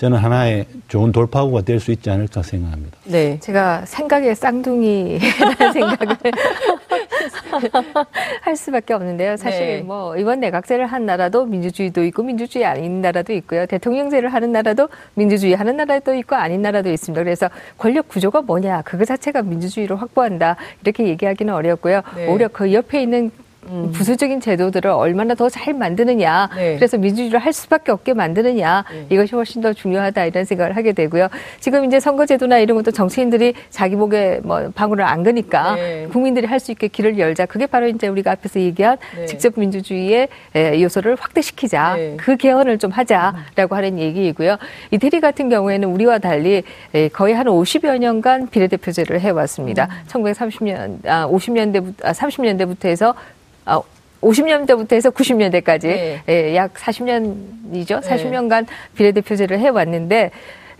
저는 0.00 0.16
하나의 0.16 0.64
좋은 0.88 1.12
돌파구가 1.12 1.60
될 1.60 1.78
수 1.78 1.92
있지 1.92 2.08
않을까 2.08 2.42
생각합니다. 2.42 2.96
네. 3.04 3.38
제가 3.40 3.84
생각에 3.84 4.34
쌍둥이라는 4.34 5.20
생각을 5.72 6.16
할 8.40 8.56
수밖에 8.56 8.94
없는데요. 8.94 9.36
사실 9.36 9.60
네. 9.60 9.82
뭐 9.82 10.16
이번 10.16 10.40
내각제를 10.40 10.86
한 10.86 11.04
나라도 11.04 11.44
민주주의도 11.44 12.02
있고 12.04 12.22
민주주의 12.22 12.64
아닌 12.64 13.02
나라도 13.02 13.34
있고요. 13.34 13.66
대통령제를 13.66 14.32
하는 14.32 14.52
나라도 14.52 14.88
민주주의 15.14 15.54
하는 15.54 15.76
나라도 15.76 16.14
있고 16.14 16.34
아닌 16.34 16.62
나라도 16.62 16.90
있습니다. 16.90 17.22
그래서 17.22 17.50
권력 17.76 18.08
구조가 18.08 18.42
뭐냐 18.42 18.82
그거 18.82 19.04
자체가 19.04 19.42
민주주의를 19.42 20.00
확보한다 20.00 20.56
이렇게 20.82 21.06
얘기하기는 21.08 21.52
어렵고요. 21.52 22.00
네. 22.16 22.28
오히려 22.28 22.48
그 22.48 22.72
옆에 22.72 23.02
있는 23.02 23.30
음. 23.68 23.90
부수적인 23.92 24.40
제도들을 24.40 24.90
얼마나 24.90 25.34
더 25.34 25.50
잘 25.50 25.74
만드느냐. 25.74 26.48
네. 26.54 26.76
그래서 26.76 26.96
민주주의를 26.96 27.40
할 27.40 27.52
수밖에 27.52 27.90
없게 27.92 28.14
만드느냐. 28.14 28.84
네. 28.90 29.06
이것이 29.10 29.34
훨씬 29.34 29.60
더 29.60 29.72
중요하다 29.72 30.26
이런 30.26 30.44
생각을 30.44 30.76
하게 30.76 30.92
되고요. 30.92 31.28
지금 31.58 31.84
이제 31.84 31.98
선거제도나 31.98 32.58
이런 32.58 32.76
것도 32.76 32.92
정치인들이 32.92 33.54
자기 33.68 33.96
목에 33.96 34.40
뭐 34.44 34.70
방울을 34.74 35.04
안 35.04 35.22
거니까 35.24 35.74
네. 35.74 36.06
국민들이 36.10 36.46
할 36.46 36.60
수 36.60 36.70
있게 36.72 36.88
길을 36.88 37.18
열자. 37.18 37.46
그게 37.46 37.66
바로 37.66 37.88
이제 37.88 38.06
우리가 38.06 38.32
앞에서 38.32 38.60
얘기한 38.60 38.98
네. 39.16 39.24
직접 39.26 39.54
민주주의의 39.56 40.28
요소를 40.54 41.16
확대시키자. 41.18 41.94
네. 41.96 42.16
그 42.18 42.36
개헌을 42.36 42.78
좀 42.78 42.90
하자라고 42.90 43.74
하는 43.76 43.98
얘기이고요. 43.98 44.56
이태리 44.90 45.20
같은 45.20 45.48
경우에는 45.48 45.88
우리와 45.88 46.18
달리 46.18 46.62
거의 47.14 47.34
한 47.34 47.46
50여 47.46 47.96
년간 47.98 48.48
비례대표제를 48.50 49.20
해왔습니다. 49.20 49.88
음. 49.90 50.06
1930년, 50.06 51.06
아, 51.06 51.26
50년대부터, 51.28 51.94
아, 52.04 52.12
30년대부터 52.12 52.84
해서 52.86 53.14
아, 53.64 53.80
50년대부터 54.22 54.92
해서 54.92 55.10
90년대까지 55.10 55.82
네. 55.82 56.22
예, 56.28 56.56
약 56.56 56.74
40년이죠. 56.74 58.02
40년간 58.02 58.66
비례대표제를 58.94 59.58
해왔는데 59.58 60.30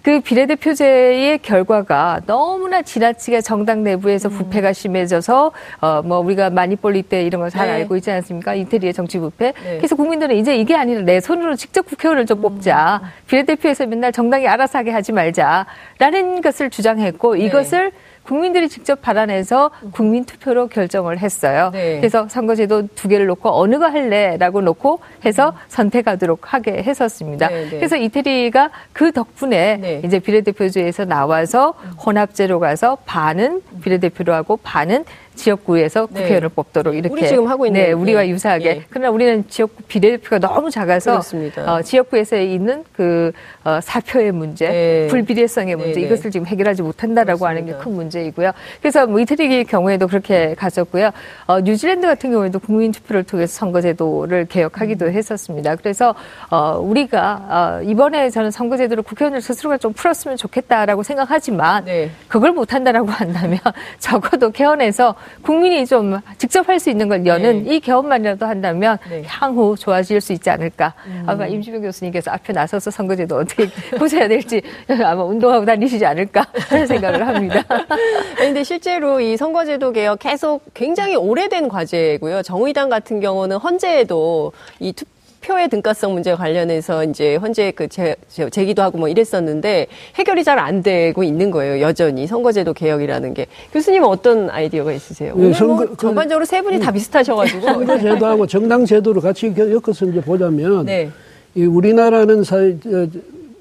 그 0.03 0.21
비례대표제의 0.21 1.39
결과가 1.41 2.21
너무나 2.27 2.81
지나치게 2.81 3.43
정당 3.43 3.83
내부에서 3.85 4.29
음. 4.31 4.33
부패가 4.33 4.73
심해져서 4.73 5.53
어 5.81 6.03
뭐 6.03 6.21
우리가 6.21 6.49
마니폴리 6.51 7.03
때 7.03 7.23
이런 7.23 7.43
걸잘 7.43 7.67
네. 7.67 7.73
알고 7.75 7.97
있지 7.97 8.11
않습니까? 8.11 8.55
이태리의 8.55 8.95
정치 8.95 9.19
부패. 9.19 9.53
네. 9.63 9.77
그래서 9.77 9.97
국민들은 9.97 10.37
이제 10.37 10.57
이게 10.57 10.75
아니라 10.75 11.03
내 11.03 11.21
손으로 11.21 11.55
직접 11.57 11.85
국회의원을 11.87 12.25
좀 12.27 12.41
뽑자. 12.41 13.01
음. 13.03 13.09
비례대표에서 13.27 13.87
맨날 13.87 14.13
정당이 14.13 14.49
알아서 14.49 14.79
하게 14.79 14.91
하지 14.91 15.13
말자라는 15.13 16.41
것을 16.43 16.71
주장했고 16.71 17.35
네. 17.35 17.45
이것을 17.45 17.93
국민들이 18.23 18.69
직접 18.69 19.01
발안해서 19.03 19.71
국민 19.93 20.25
투표로 20.25 20.69
결정을 20.69 21.19
했어요. 21.19 21.71
네. 21.73 21.97
그래서 21.99 22.29
선거제도 22.29 22.87
두 22.95 23.09
개를 23.09 23.27
놓고 23.27 23.51
어느 23.51 23.79
거 23.79 23.87
할래라고 23.87 24.61
놓고 24.61 25.01
해서 25.25 25.55
선택하도록 25.69 26.53
하게 26.53 26.83
했었습니다. 26.83 27.49
네, 27.49 27.65
네. 27.65 27.71
그래서 27.71 27.97
이태리가 27.97 28.71
그 28.93 29.13
덕분에 29.13 29.77
네. 29.77 30.03
이제 30.05 30.19
비례대표제에서 30.19 31.05
나와서 31.05 31.75
혼합제로 32.05 32.61
가서 32.61 32.99
반은 33.07 33.63
비례대표로 33.83 34.33
하고 34.33 34.59
반은 34.59 35.05
지역구에서 35.35 36.09
네. 36.11 36.21
국회의원을 36.21 36.49
네. 36.49 36.55
뽑도록 36.55 36.95
이렇게 36.95 37.13
우리 37.13 37.29
지금 37.29 37.49
하고 37.49 37.67
있는 37.67 37.81
네, 37.81 37.93
우리와 37.93 38.23
네. 38.23 38.29
유사하게 38.31 38.65
예. 38.65 38.83
그러나 38.91 39.11
우리는 39.11 39.45
지역구 39.49 39.83
비례대표가 39.85 40.39
너무 40.39 40.71
작아서 40.71 41.21
어, 41.67 41.83
지역구에서 41.83 42.37
있는 42.37 42.85
그 42.93 43.33
어, 43.65 43.81
사표의 43.83 44.33
문제, 44.33 44.69
네. 44.69 45.07
불비례성의 45.09 45.77
문제 45.77 45.93
네, 45.93 46.01
네. 46.01 46.07
이것을 46.07 46.31
지금 46.31 46.47
해결하지 46.47 46.83
못한다라고 46.83 47.41
그렇습니다. 47.41 47.49
하는 47.49 47.67
게 47.67 47.81
큰 47.81 47.95
문제이고요. 47.95 48.53
그래서 48.81 49.07
뭐 49.07 49.21
이태리 49.21 49.65
경우에도 49.65 50.07
그렇게 50.07 50.55
갔었고요. 50.55 51.11
어, 51.47 51.61
뉴질랜드 51.61 52.07
같은 52.07 52.31
경우에도 52.31 52.59
국민 52.59 52.93
투표를 52.93 53.25
통해서 53.25 53.53
선거제도를 53.59 54.47
개혁하기도 54.47 55.07
음. 55.07 55.13
했었습니다. 55.13 55.77
그래서 55.77 56.15
어, 56.51 56.79
우리가 56.79 57.81
어, 57.81 57.83
이번에 57.83 58.31
저는 58.31 58.51
선거제도를 58.51 59.03
국회의원들 59.03 59.41
스스로가 59.41 59.79
좀 59.79 59.93
풀었으면 59.93 60.37
좋겠다라고 60.37 61.03
생각하지만 61.03 61.87
그걸 62.29 62.53
못한다라고 62.53 63.09
한다면 63.11 63.59
적어도 63.99 64.51
개헌에서 64.51 65.15
국민이 65.43 65.87
좀 65.87 66.19
직접 66.39 66.69
할 66.69 66.81
수 66.81 66.89
있는 66.91 67.09
걸 67.09 67.27
여는 67.27 67.65
네. 67.65 67.75
이 67.75 67.81
개헌만이라도 67.81 68.47
한다면 68.47 68.97
네. 69.09 69.23
향후 69.27 69.77
좋아질 69.79 70.21
수 70.21 70.33
있지 70.33 70.49
않을까. 70.49 70.95
음. 71.07 71.25
아마 71.27 71.47
임지봉 71.47 71.83
교수님께서 71.83 72.31
앞에 72.31 72.55
나서서 72.55 72.91
선거제도 72.91 73.37
어떻게 73.37 73.69
보셔야 73.99 74.27
될지 74.27 74.63
아마 74.89 75.23
운동하고 75.23 75.67
다니시지 75.67 76.05
않을까 76.07 76.47
하는 76.69 76.87
생각을 76.87 77.27
합니다. 77.27 77.63
그런데 78.37 78.65
실제로 78.65 79.21
이 79.21 79.37
선거제도 79.37 79.93
개혁 79.93 80.21
계속 80.21 80.63
굉장히 80.73 81.17
오래된 81.17 81.69
과제고요. 81.69 82.43
정의당 82.43 82.89
같은 82.89 83.21
경우는 83.21 83.59
헌재에도 83.59 84.53
이 84.79 84.93
투, 84.95 85.05
표 85.05 85.11
의 85.49 85.69
등가성 85.69 86.13
문제 86.13 86.35
관련해서 86.35 87.05
이제 87.05 87.37
현재 87.39 87.73
그 87.73 87.89
제, 87.89 88.15
제기도 88.51 88.83
하고 88.83 88.99
뭐 88.99 89.09
이랬었는데 89.09 89.87
해결이 90.17 90.45
잘 90.45 90.61
안 90.61 90.83
되고 90.83 91.23
있는 91.23 91.51
거예요. 91.51 91.81
여전히 91.81 92.27
선거제도 92.27 92.75
개혁이라는 92.75 93.33
게 93.33 93.47
교수님은 93.73 94.07
어떤 94.07 94.51
아이디어가 94.51 94.93
있으세요? 94.93 95.35
네, 95.35 95.43
오늘 95.43 95.55
선거, 95.55 95.75
뭐그 95.77 95.97
전반적으로 95.97 96.45
세 96.45 96.61
분이 96.61 96.77
음, 96.77 96.81
다 96.81 96.93
비슷하셔가지고 96.93 97.61
선거제도하고 97.63 98.47
정당 98.47 98.85
제도를 98.85 99.23
같이 99.23 99.53
엮어서 99.57 100.07
이제 100.07 100.21
보자면 100.21 100.85
네. 100.85 101.11
이 101.55 101.65
우리나라는 101.65 102.45
사 102.45 102.57
저, 102.83 103.07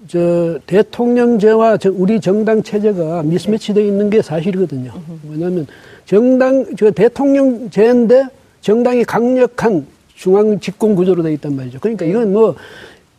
저 0.07 0.59
대통령제와 0.65 1.77
저 1.77 1.91
우리 1.93 2.19
정당 2.19 2.61
체제가 2.61 3.23
미스매치되어 3.23 3.83
있는 3.83 4.09
게 4.09 4.21
사실이거든요. 4.21 4.91
왜냐하면 5.31 5.65
정당 6.05 6.65
저 6.77 6.91
대통령제인데 6.91 8.25
정당이 8.61 9.05
강력한 9.05 9.85
중앙 10.23 10.59
집권 10.59 10.95
구조로 10.95 11.23
되어 11.23 11.31
있단 11.31 11.55
말이죠. 11.55 11.79
그러니까 11.79 12.03
이건 12.05 12.33
뭐 12.33 12.53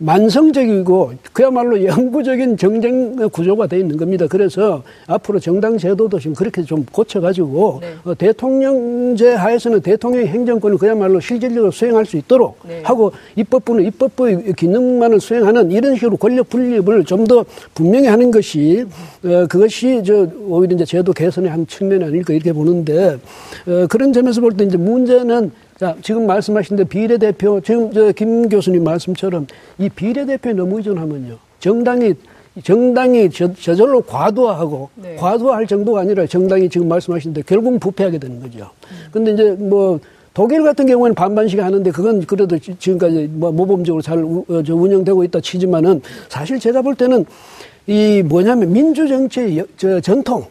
만성적이고 0.03 1.13
그야말로 1.35 1.85
영구적인 1.85 2.57
정쟁 2.57 3.17
구조가 3.29 3.67
돼 3.67 3.79
있는 3.81 3.99
겁니다. 3.99 4.27
그래서 4.27 4.83
앞으로 5.07 5.39
정당 5.39 5.77
제도도 5.77 6.19
지금 6.19 6.35
그렇게 6.35 6.63
좀 6.63 6.87
고쳐가지고 6.91 7.79
네. 7.83 7.95
어, 8.05 8.15
대통령제 8.15 9.35
하에서는 9.35 9.83
대통령 9.83 10.27
행정권을 10.27 10.79
그야말로 10.79 11.21
실질적으로 11.21 11.71
수행할 11.71 12.07
수 12.07 12.17
있도록 12.17 12.59
네. 12.67 12.81
하고 12.83 13.13
입법부는 13.37 13.85
입법부의 13.85 14.55
기능만을 14.57 15.21
수행하는 15.21 15.71
이런 15.71 15.95
식으로 15.97 16.17
권력 16.17 16.49
분립을 16.49 17.05
좀 17.05 17.27
더 17.27 17.45
분명히 17.75 18.07
하는 18.09 18.31
것이 18.31 18.87
어, 19.23 19.47
그것이 19.49 20.03
저 20.07 20.27
오히려 20.49 20.75
이제 20.77 20.85
제도 20.87 21.13
개선의 21.13 21.51
한 21.51 21.67
측면이 21.67 22.03
아닐까 22.05 22.33
이렇게 22.33 22.53
보는데 22.55 23.19
어, 23.67 23.87
그런 23.89 24.15
점에서 24.15 24.41
볼 24.41 24.53
때 24.57 24.65
이제 24.65 24.79
문제는 24.79 25.53
자, 25.81 25.97
지금 26.03 26.27
말씀하신 26.27 26.77
데 26.77 26.85
비례대표, 26.85 27.59
지금 27.63 27.91
저 27.91 28.13
김 28.13 28.51
교수님 28.51 28.85
말씀처럼 28.85 29.47
이 29.79 29.89
비례대표에 29.89 30.53
너무 30.53 30.77
의존하면요. 30.77 31.39
정당이, 31.59 32.13
정당이 32.63 33.31
저, 33.31 33.51
저절로 33.55 34.03
과도화하고 34.03 34.91
네. 34.97 35.17
과도화할 35.17 35.67
정도가 35.67 36.01
아니라 36.01 36.27
정당이 36.27 36.69
지금 36.69 36.87
말씀하신 36.87 37.33
데 37.33 37.41
결국 37.47 37.81
부패하게 37.81 38.19
되는 38.19 38.43
거죠. 38.43 38.69
음. 38.91 38.97
근데 39.11 39.33
이제 39.33 39.53
뭐 39.53 39.99
독일 40.35 40.65
같은 40.65 40.85
경우에는 40.85 41.15
반반씩 41.15 41.59
하는데 41.59 41.91
그건 41.91 42.27
그래도 42.27 42.59
지금까지 42.59 43.31
뭐 43.33 43.51
모범적으로 43.51 44.03
잘 44.03 44.19
우, 44.19 44.45
어, 44.51 44.63
운영되고 44.69 45.25
있다 45.25 45.41
치지만은 45.41 46.03
사실 46.29 46.61
제가 46.61 46.83
볼 46.83 46.95
때는 46.95 47.25
이 47.87 48.23
뭐냐면 48.23 48.71
민주정치의 48.71 49.65
저 49.79 49.99
전통, 50.03 50.43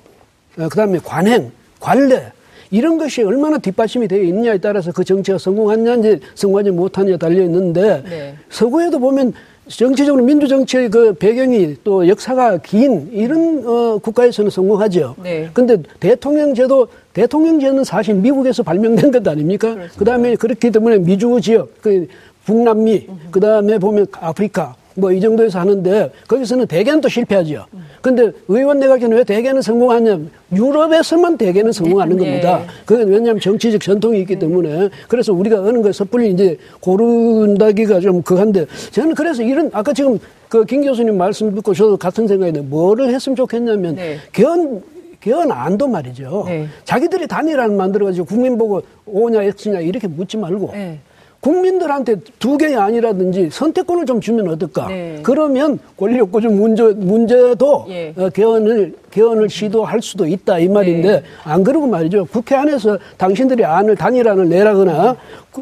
어, 0.57 0.67
그 0.67 0.69
다음에 0.69 0.97
관행, 0.97 1.51
관례, 1.79 2.31
이런 2.71 2.97
것이 2.97 3.23
얼마나 3.23 3.57
뒷받침이 3.57 4.07
되어 4.07 4.21
있느냐에 4.21 4.59
따라서 4.59 4.91
그 4.91 5.03
정치가 5.03 5.37
성공하느냐, 5.37 6.19
성공하지 6.35 6.71
못하느냐 6.71 7.17
달려 7.17 7.41
있는데 7.43 8.03
네. 8.07 8.35
서구에도 8.49 8.99
보면 8.99 9.33
정치적으로 9.67 10.23
민주정치의 10.23 10.89
그 10.89 11.13
배경이 11.13 11.75
또 11.83 12.07
역사가 12.07 12.57
긴 12.57 13.09
이런 13.11 13.63
어, 13.65 13.97
국가에서는 13.99 14.49
성공하죠. 14.49 15.15
네. 15.21 15.49
근데 15.53 15.77
대통령제도 15.99 16.87
대통령제는 17.13 17.83
사실 17.83 18.15
미국에서 18.15 18.63
발명된 18.63 19.11
것 19.11 19.27
아닙니까? 19.27 19.75
그 19.97 20.05
다음에 20.05 20.35
그렇기 20.35 20.71
때문에 20.71 20.97
미주 20.99 21.39
지역, 21.41 21.81
그 21.81 22.07
북남미, 22.45 23.07
그 23.29 23.39
다음에 23.39 23.77
보면 23.77 24.07
아프리카, 24.13 24.75
뭐 24.99 25.11
이 25.11 25.19
정도에서 25.19 25.59
하는데 25.59 26.11
거기서는 26.27 26.67
대개는 26.67 27.01
또 27.01 27.09
실패하죠. 27.09 27.65
근데 28.01 28.31
의원 28.47 28.79
내각에는 28.79 29.17
왜 29.17 29.23
대개는 29.23 29.61
성공하냐? 29.61 30.19
유럽에서만 30.53 31.37
대개는 31.37 31.71
성공하는 31.71 32.17
네. 32.17 32.23
겁니다. 32.25 32.63
그건 32.85 33.07
왜냐하면 33.07 33.39
정치적 33.39 33.81
전통이 33.81 34.19
있기 34.21 34.37
때문에 34.39 34.89
그래서 35.07 35.33
우리가 35.33 35.59
어느 35.61 35.81
걸 35.81 35.91
섣불리 35.93 36.31
이제 36.31 36.57
고른다기가 36.81 37.99
좀 37.99 38.21
그한데 38.21 38.65
저는 38.91 39.15
그래서 39.15 39.41
이런 39.43 39.69
아까 39.73 39.93
지금 39.93 40.19
그 40.49 40.65
김 40.65 40.81
교수님 40.83 41.17
말씀 41.17 41.53
듣고 41.55 41.73
저도 41.73 41.97
같은 41.97 42.27
생각인데 42.27 42.61
뭐를 42.61 43.13
했으면 43.13 43.35
좋겠냐면 43.35 43.95
네. 43.95 44.17
개헌 44.33 44.81
개헌 45.19 45.51
안도 45.51 45.87
말이죠. 45.87 46.43
네. 46.47 46.67
자기들이 46.85 47.27
단일안 47.27 47.75
만들어가지고 47.75 48.25
국민 48.25 48.57
보고 48.57 48.81
오냐 49.05 49.43
X냐 49.43 49.79
이렇게 49.81 50.07
묻지 50.07 50.37
말고 50.37 50.71
네. 50.73 50.99
국민들한테 51.41 52.17
두 52.37 52.57
개의 52.57 52.75
아니라든지 52.75 53.49
선택권을 53.49 54.05
좀 54.05 54.19
주면 54.19 54.47
어떨까? 54.49 54.87
네. 54.87 55.19
그러면 55.23 55.79
권력 55.97 56.31
구조 56.31 56.49
문제 56.49 56.83
문제도 56.83 57.85
예. 57.89 58.13
어, 58.17 58.29
개헌을 58.29 58.95
개헌을 59.11 59.49
시도할 59.49 60.01
수도 60.01 60.25
있다 60.25 60.59
이 60.59 60.67
말인데 60.67 61.11
네. 61.11 61.23
안 61.43 61.63
그러고 61.63 61.87
말이죠. 61.87 62.25
국회 62.25 62.55
안에서 62.55 62.97
당신들이 63.17 63.65
안을 63.65 63.95
단일안을 63.95 64.49
내라거나 64.49 65.15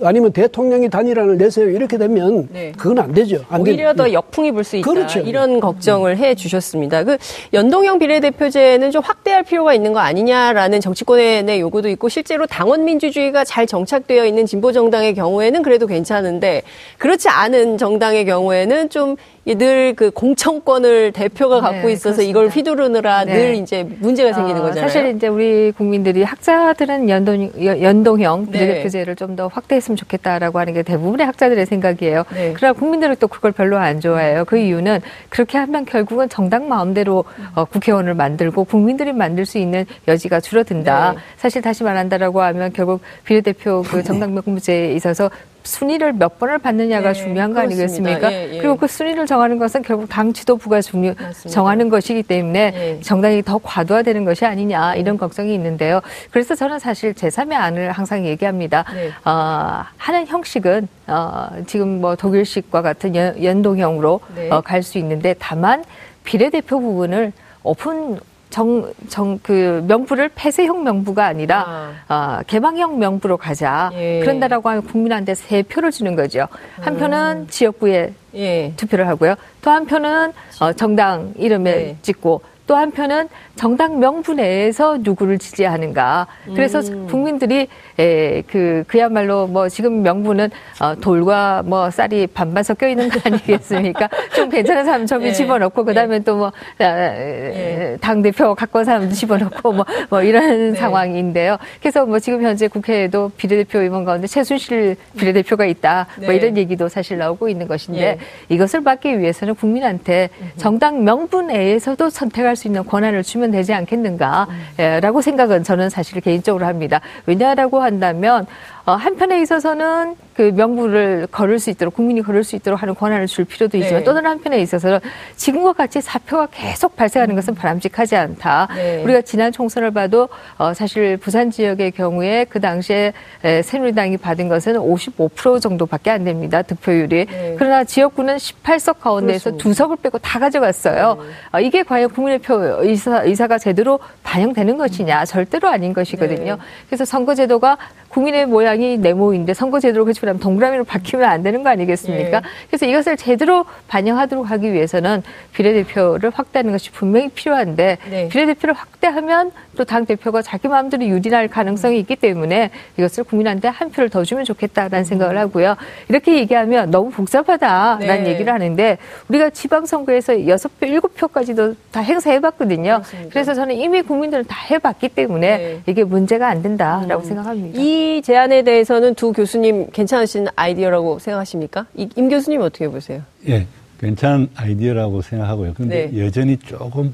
아니면 0.03 0.31
대통령이 0.31 0.89
단일안을 0.89 1.37
내세요 1.37 1.69
이렇게 1.69 1.97
되면 1.97 2.47
네. 2.51 2.71
그건 2.77 2.99
안 2.99 3.13
되죠. 3.13 3.43
안 3.49 3.61
오히려 3.61 3.93
되... 3.93 3.97
더 3.97 4.13
역풍이 4.13 4.51
불 4.51 4.63
수 4.63 4.75
있다. 4.77 4.91
그렇죠. 4.91 5.19
이런 5.19 5.59
걱정을 5.59 6.17
해 6.17 6.35
주셨습니다. 6.35 7.03
그 7.03 7.17
연동형 7.53 7.99
비례대표제는 7.99 8.91
좀 8.91 9.01
확대할 9.01 9.43
필요가 9.43 9.73
있는 9.73 9.93
거 9.93 9.99
아니냐라는 9.99 10.81
정치권의 10.81 11.59
요구도 11.59 11.87
있고 11.89 12.09
실제로 12.09 12.45
당원 12.45 12.83
민주주의가 12.83 13.45
잘 13.45 13.65
정착되어 13.65 14.25
있는 14.25 14.45
진보 14.45 14.71
정당의 14.71 15.15
경우에는 15.15 15.63
그래도 15.63 15.87
괜찮은데 15.87 16.63
그렇지 16.97 17.29
않은 17.29 17.77
정당의 17.77 18.25
경우에는 18.25 18.89
좀 18.89 19.15
늘그 19.45 20.11
공천권을 20.11 21.13
대표가 21.13 21.61
갖고 21.61 21.87
네, 21.87 21.93
있어서 21.93 22.17
그렇습니다. 22.17 22.29
이걸 22.29 22.49
휘두르느라 22.49 23.23
네. 23.23 23.36
늘 23.37 23.55
이제 23.55 23.83
문제가 23.99 24.33
생기는 24.33 24.61
어, 24.61 24.65
거잖아요. 24.65 24.87
사실 24.87 25.15
이제 25.15 25.27
우리 25.27 25.71
국민들이 25.71 26.23
학자들은 26.23 27.09
연동 27.09 27.51
연동형 27.63 28.51
비례대표제를 28.51 29.15
네. 29.15 29.15
좀더 29.15 29.47
확대했으면 29.47 29.95
좋겠다라고 29.95 30.59
하는 30.59 30.73
게 30.73 30.83
대부분의 30.83 31.25
학자들의 31.25 31.65
생각이에요. 31.65 32.23
네. 32.33 32.53
그러나 32.55 32.73
국민들은 32.73 33.15
또 33.19 33.27
그걸 33.27 33.51
별로 33.51 33.77
안 33.77 33.99
좋아해요. 33.99 34.45
그 34.45 34.57
이유는 34.57 35.01
그렇게 35.29 35.57
하면 35.57 35.85
결국은 35.85 36.29
정당 36.29 36.67
마음대로 36.67 37.23
어, 37.55 37.65
국회의원을 37.65 38.13
만들고 38.13 38.63
국민들이 38.65 39.13
만들 39.13 39.45
수 39.45 39.57
있는 39.57 39.85
여지가 40.07 40.39
줄어든다. 40.39 41.13
네. 41.13 41.19
사실 41.37 41.61
다시 41.61 41.83
말한다라고 41.83 42.41
하면 42.41 42.73
결국 42.73 43.01
비례대표 43.23 43.83
그 43.83 44.01
정당 44.03 44.33
명부제에 44.33 44.93
있어서 44.93 45.29
순위를 45.67 46.13
몇 46.13 46.39
번을 46.39 46.57
받느냐가 46.59 47.11
네, 47.11 47.13
중요한 47.13 47.53
거 47.53 47.59
아니겠습니까? 47.59 48.31
예, 48.31 48.53
예. 48.53 48.57
그리고 48.59 48.77
그 48.77 48.87
순위를 48.87 49.25
정하는 49.25 49.59
것은 49.59 49.81
결국 49.81 50.07
당 50.07 50.31
지도부가 50.31 50.81
중요. 50.81 51.13
정하는 51.49 51.89
것이기 51.89 52.23
때문에 52.23 52.73
예. 52.73 53.01
정당이 53.01 53.43
더 53.43 53.59
과도화되는 53.61 54.23
것이 54.23 54.45
아니냐 54.45 54.95
이런 54.95 55.15
네. 55.15 55.19
걱정이 55.19 55.53
있는데요. 55.53 56.01
그래서 56.31 56.55
저는 56.55 56.79
사실 56.79 57.13
제3의 57.13 57.53
안을 57.53 57.91
항상 57.91 58.25
얘기합니다. 58.25 58.85
네. 58.93 59.11
어, 59.25 59.83
하는 59.97 60.25
형식은 60.25 60.87
어, 61.07 61.47
지금 61.67 61.99
뭐 62.01 62.15
독일식과 62.15 62.81
같은 62.81 63.15
연, 63.15 63.43
연동형으로 63.43 64.21
네. 64.35 64.49
어, 64.49 64.61
갈 64.61 64.81
수 64.81 64.97
있는데 64.99 65.35
다만 65.37 65.83
비례대표 66.23 66.79
부분을 66.79 67.33
오픈 67.63 68.19
정, 68.49 68.91
정, 69.07 69.39
그 69.43 69.83
명부를 69.87 70.29
폐쇄형 70.33 70.83
명부가 70.83 71.25
아니라 71.25 71.93
아. 72.07 72.39
어, 72.39 72.43
개방형 72.47 72.99
명부로 72.99 73.37
가자. 73.37 73.91
예. 73.93 74.19
그런다라고 74.21 74.69
하면 74.69 74.83
국민한테 74.83 75.35
세 75.35 75.63
표를 75.63 75.91
주는 75.91 76.15
거죠. 76.15 76.47
한 76.79 76.97
표는 76.97 77.43
음. 77.43 77.47
지역구에 77.49 78.13
예. 78.35 78.73
투표를 78.77 79.07
하고요. 79.07 79.35
또한 79.61 79.85
표는 79.85 80.33
어, 80.59 80.73
정당 80.73 81.33
이름에 81.37 81.71
예. 81.71 81.97
찍고 82.01 82.41
또 82.67 82.75
한편은 82.75 83.29
정당 83.57 83.99
명부 83.99 84.33
내에서 84.33 84.97
누구를 85.01 85.39
지지하는가. 85.39 86.27
그래서 86.45 86.79
음. 86.79 87.07
국민들이 87.07 87.67
에, 87.99 88.43
그 88.43 88.83
그야말로 88.87 89.47
뭐 89.47 89.67
지금 89.67 90.03
명부는 90.03 90.49
어, 90.79 90.95
돌과 90.95 91.63
뭐 91.65 91.89
쌀이 91.89 92.27
반반 92.27 92.63
섞여 92.63 92.87
있는 92.87 93.09
거 93.09 93.19
아니겠습니까? 93.23 94.07
좀 94.35 94.49
괜찮은 94.49 94.85
사람 94.85 95.05
저기 95.05 95.25
네. 95.25 95.31
집어넣고 95.33 95.83
그다음에 95.83 96.19
네. 96.19 96.23
또뭐 96.23 96.51
네. 96.77 97.97
당 97.99 98.21
대표 98.21 98.53
갖고 98.53 98.79
온 98.79 98.85
사람 98.85 99.09
집어넣고 99.09 99.73
뭐, 99.73 99.85
뭐 100.09 100.21
이런 100.21 100.73
네. 100.73 100.79
상황인데요. 100.79 101.57
그래서 101.81 102.05
뭐 102.05 102.19
지금 102.19 102.43
현재 102.43 102.67
국회에도 102.67 103.31
비례대표 103.37 103.79
의원 103.79 104.05
가운데 104.05 104.27
최순실 104.27 104.95
비례대표가 105.17 105.65
있다. 105.65 106.05
뭐 106.17 106.29
네. 106.29 106.35
이런 106.35 106.57
얘기도 106.57 106.87
사실 106.87 107.17
나오고 107.17 107.49
있는 107.49 107.67
것인데 107.67 108.01
예. 108.01 108.17
이것을 108.49 108.81
막기 108.81 109.19
위해서는 109.19 109.55
국민한테 109.55 110.29
정당 110.57 111.03
명부 111.03 111.41
내에서도 111.41 112.09
선택할 112.11 112.55
수 112.55 112.67
있는 112.67 112.85
권한을 112.85 113.23
주면 113.23 113.46
되지 113.51 113.73
않겠는가라고 113.73 115.21
생각은 115.21 115.63
저는 115.63 115.89
사실 115.89 116.21
개인적으로 116.21 116.65
합니다. 116.65 117.01
왜냐라고 117.25 117.81
한다면 117.81 118.45
어, 118.87 118.93
한편에 118.93 119.41
있어서는 119.41 120.15
그 120.33 120.53
명부를 120.55 121.27
걸을 121.29 121.59
수 121.59 121.69
있도록 121.71 121.93
국민이 121.93 122.21
걸을 122.21 122.45
수 122.45 122.55
있도록 122.55 122.81
하는 122.81 122.95
권한을 122.95 123.27
줄 123.27 123.43
필요도 123.43 123.75
있지만 123.79 123.99
네. 123.99 124.03
또 124.05 124.13
다른 124.13 124.29
한편에 124.29 124.61
있어서는 124.61 124.99
지금과 125.35 125.73
같이 125.73 125.99
사표가 125.99 126.47
계속 126.51 126.95
발생하는 126.95 127.35
것은 127.35 127.53
바람직하지 127.53 128.15
않다. 128.15 128.69
네. 128.75 129.03
우리가 129.03 129.23
지난 129.23 129.51
총선을 129.51 129.91
봐도 129.91 130.29
어, 130.57 130.73
사실 130.73 131.17
부산 131.17 131.51
지역의 131.51 131.91
경우에 131.91 132.45
그 132.47 132.61
당시에 132.61 133.11
에, 133.43 133.61
새누리당이 133.61 134.17
받은 134.17 134.47
것은 134.47 134.75
55% 134.75 135.59
정도밖에 135.59 136.11
안 136.11 136.23
됩니다. 136.23 136.61
득표율이. 136.61 137.25
네. 137.25 137.55
그러나 137.57 137.83
지역구는 137.83 138.37
18석 138.37 138.99
가운데에서 139.01 139.57
두 139.57 139.73
석을 139.73 139.97
빼고 139.97 140.19
다 140.19 140.39
가져갔어요. 140.39 141.17
네. 141.19 141.29
어, 141.51 141.59
이게 141.59 141.83
과연 141.83 142.11
국민의 142.11 142.39
표 142.39 142.55
의사, 142.83 143.23
의사가 143.23 143.57
제대로 143.57 143.99
반영되는 144.23 144.77
것이냐 144.77 145.25
절대로 145.25 145.67
아닌 145.67 145.91
것이거든요. 145.91 146.55
네. 146.55 146.61
그래서 146.87 147.03
선거제도가 147.03 147.77
국민의 148.09 148.45
모양이 148.45 148.97
네모인데 148.97 149.53
선거제도로 149.53 150.05
그렇지 150.05 150.21
않으면 150.23 150.39
동그라미로 150.39 150.83
바뀌면 150.83 151.27
안 151.27 151.43
되는 151.43 151.63
거 151.63 151.69
아니겠습니까? 151.69 152.39
네. 152.39 152.47
그래서 152.67 152.85
이것을 152.85 153.17
제대로 153.17 153.65
반영하도록 153.87 154.49
하기 154.49 154.73
위해서는 154.73 155.23
비례대표를 155.53 156.31
확대하는 156.33 156.71
것이 156.71 156.91
분명히 156.91 157.29
필요한데 157.29 157.97
네. 158.09 158.29
비례대표를 158.29 158.73
확대하면 158.75 159.51
또 159.77 159.87
당 159.87 160.05
대표가 160.05 160.41
자기 160.41 160.67
마음대로 160.67 161.05
유리할 161.05 161.47
가능성이 161.47 161.99
있기 161.99 162.15
때문에 162.17 162.71
이것을 162.97 163.23
국민한테 163.23 163.67
한 163.69 163.89
표를 163.89 164.09
더 164.09 164.23
주면 164.23 164.43
좋겠다라는 164.43 165.05
생각을 165.05 165.37
하고요. 165.37 165.75
이렇게 166.09 166.35
얘기하면 166.37 166.91
너무 166.91 167.09
복잡하다라는 167.11 168.23
네. 168.23 168.29
얘기를 168.29 168.51
하는데 168.51 168.97
우리가 169.29 169.49
지방선거에서 169.51 170.47
여섯 170.47 170.77
표, 170.79 170.87
일곱 170.87 171.15
표까지도 171.15 171.75
다 171.91 172.01
행사해봤거든요. 172.01 172.95
그렇습니다. 172.95 173.29
그래서 173.31 173.53
저는 173.53 173.75
이미 173.75 174.01
국민들은 174.01 174.45
다 174.45 174.57
해봤기 174.69 175.09
때문에 175.09 175.57
네. 175.57 175.81
이게 175.85 176.03
문제가 176.03 176.47
안 176.49 176.61
된다라고 176.61 177.21
음. 177.21 177.25
생각합니다. 177.25 177.79
이 177.97 178.21
제안에 178.21 178.61
대해서는 178.63 179.15
두 179.15 179.31
교수님 179.33 179.87
괜찮으신 179.91 180.47
아이디어라고 180.55 181.17
생각하십니까? 181.19 181.87
임 181.95 182.29
교수님 182.29 182.61
어떻게 182.61 182.87
보세요? 182.87 183.21
예, 183.47 183.65
괜찮은 183.99 184.49
아이디어라고 184.55 185.21
생각하고요. 185.23 185.73
그런데 185.75 186.09
네. 186.11 186.25
여전히 186.25 186.57
조금 186.57 187.13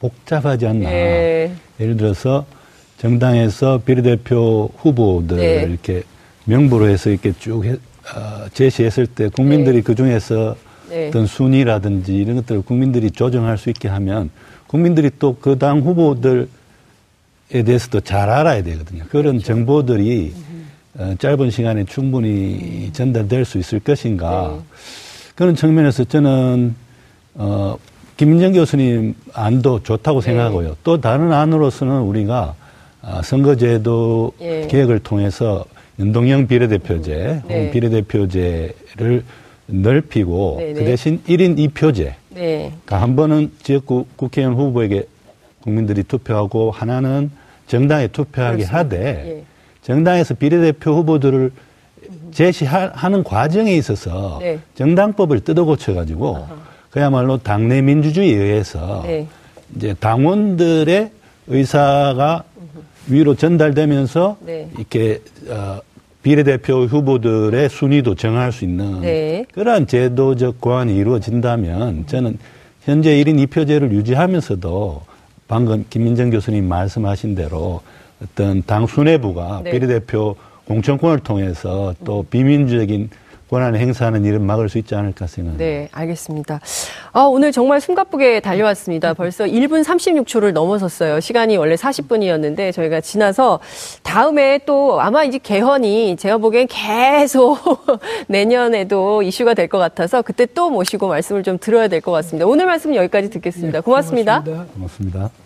복잡하지 0.00 0.66
않나. 0.66 0.90
예. 0.92 1.52
예를 1.78 1.96
들어서 1.96 2.44
정당에서 2.98 3.80
비례대표 3.84 4.70
후보들 4.76 5.36
네. 5.36 5.62
이렇게 5.68 6.02
명부로 6.46 6.88
해서 6.88 7.10
이렇게 7.10 7.32
쭉 7.38 7.64
해, 7.64 7.72
어, 7.72 8.48
제시했을 8.52 9.06
때 9.06 9.28
국민들이 9.28 9.76
네. 9.76 9.82
그 9.82 9.94
중에서 9.94 10.56
네. 10.90 11.08
어떤 11.08 11.26
순위라든지 11.26 12.14
이런 12.16 12.36
것들을 12.36 12.62
국민들이 12.62 13.10
조정할 13.10 13.56
수 13.58 13.70
있게 13.70 13.88
하면 13.88 14.30
국민들이 14.66 15.10
또 15.18 15.36
그 15.40 15.56
당 15.58 15.80
후보들에 15.80 16.46
대해서도 17.62 18.00
잘 18.00 18.28
알아야 18.28 18.62
되거든요. 18.62 19.04
그런 19.10 19.38
그렇죠. 19.38 19.46
정보들이 19.46 20.34
어, 20.98 21.14
짧은 21.18 21.50
시간에 21.50 21.84
충분히 21.84 22.90
전달될 22.92 23.44
수 23.44 23.58
있을 23.58 23.80
것인가. 23.80 24.54
네. 24.56 24.62
그런 25.34 25.56
측면에서 25.56 26.04
저는 26.04 26.74
어, 27.34 27.76
김민정 28.16 28.52
교수님 28.52 29.14
안도 29.32 29.82
좋다고 29.82 30.20
네. 30.20 30.26
생각하고요. 30.26 30.76
또 30.84 31.00
다른 31.00 31.32
안으로서는 31.32 32.02
우리가 32.02 32.54
아, 33.02 33.22
선거제도 33.22 34.32
예. 34.40 34.66
개혁을 34.68 35.00
통해서 35.00 35.64
연동형 35.98 36.46
비례대표제, 36.46 37.42
네. 37.46 37.70
비례대표제를 37.70 39.24
넓히고 39.66 40.56
네네. 40.58 40.72
그 40.72 40.78
네. 40.80 40.84
대신 40.84 41.22
1인 41.24 41.58
2표제. 41.58 42.14
네. 42.30 42.72
그러니까 42.84 43.02
한 43.02 43.16
번은 43.16 43.52
지역구 43.62 44.06
국회의원 44.16 44.56
후보에게 44.56 45.06
국민들이 45.60 46.02
투표하고 46.02 46.70
하나는 46.70 47.30
정당에 47.66 48.08
투표하게 48.08 48.64
그렇습니다. 48.64 48.78
하되 48.78 49.24
예. 49.38 49.44
정당에서 49.82 50.34
비례대표 50.34 50.92
후보들을 50.92 51.50
제시하는 52.32 53.22
과정에 53.24 53.74
있어서 53.76 54.38
네. 54.40 54.58
정당법을 54.74 55.40
뜯어 55.40 55.64
고쳐가지고 55.64 56.46
그야말로 56.90 57.38
당내 57.38 57.82
민주주의에 57.82 58.36
의해서 58.36 59.02
네. 59.06 59.26
이제 59.76 59.94
당원들의 59.98 61.10
의사가 61.46 62.44
위로 63.08 63.34
전달되면서 63.34 64.38
네. 64.40 64.68
이렇게 64.76 65.20
어, 65.48 65.80
비례대표 66.22 66.84
후보들의 66.84 67.68
순위도 67.68 68.14
정할 68.14 68.50
수 68.50 68.64
있는 68.64 69.02
네. 69.02 69.44
그러한 69.52 69.86
제도적 69.86 70.60
고안이 70.60 70.96
이루어진다면 70.96 72.06
저는 72.06 72.38
현재 72.82 73.10
1인 73.22 73.46
2표제를 73.46 73.90
유지하면서도 73.92 75.02
방금 75.48 75.84
김민정 75.90 76.30
교수님 76.30 76.68
말씀하신 76.68 77.34
대로 77.34 77.82
어떤 78.22 78.62
당 78.62 78.86
수뇌부가 78.86 79.62
네. 79.64 79.70
비례대표 79.72 80.36
공천권을 80.66 81.20
통해서 81.20 81.94
또 82.04 82.24
비민주적인 82.30 83.10
권한을 83.50 83.78
행사하는 83.78 84.24
일은 84.24 84.42
막을 84.44 84.68
수 84.68 84.78
있지 84.78 84.94
않을까 84.94 85.26
생각합니다. 85.26 85.64
네, 85.64 85.88
알겠습니다. 85.92 86.60
아, 87.12 87.20
오늘 87.22 87.52
정말 87.52 87.80
숨가쁘게 87.80 88.40
달려왔습니다. 88.40 89.14
벌써 89.14 89.44
1분 89.44 89.84
36초를 89.84 90.52
넘어섰어요. 90.52 91.20
시간이 91.20 91.56
원래 91.56 91.74
40분이었는데 91.74 92.72
저희가 92.72 93.00
지나서 93.00 93.60
다음에 94.02 94.58
또 94.66 95.00
아마 95.00 95.24
이제 95.24 95.38
개헌이 95.38 96.16
제가 96.16 96.38
보기엔 96.38 96.66
계속 96.68 97.58
내년에도 98.28 99.22
이슈가 99.22 99.54
될 99.54 99.68
것 99.68 99.78
같아서 99.78 100.22
그때 100.22 100.46
또 100.46 100.70
모시고 100.70 101.08
말씀을 101.08 101.42
좀 101.42 101.58
들어야 101.58 101.88
될 101.88 102.00
것 102.00 102.12
같습니다. 102.12 102.46
오늘 102.46 102.66
말씀은 102.66 102.96
여기까지 102.96 103.30
듣겠습니다. 103.30 103.80
고맙습니다. 103.80 104.42
네, 104.44 104.50
고맙습니다. 104.52 104.74
고맙습니다. 104.74 105.43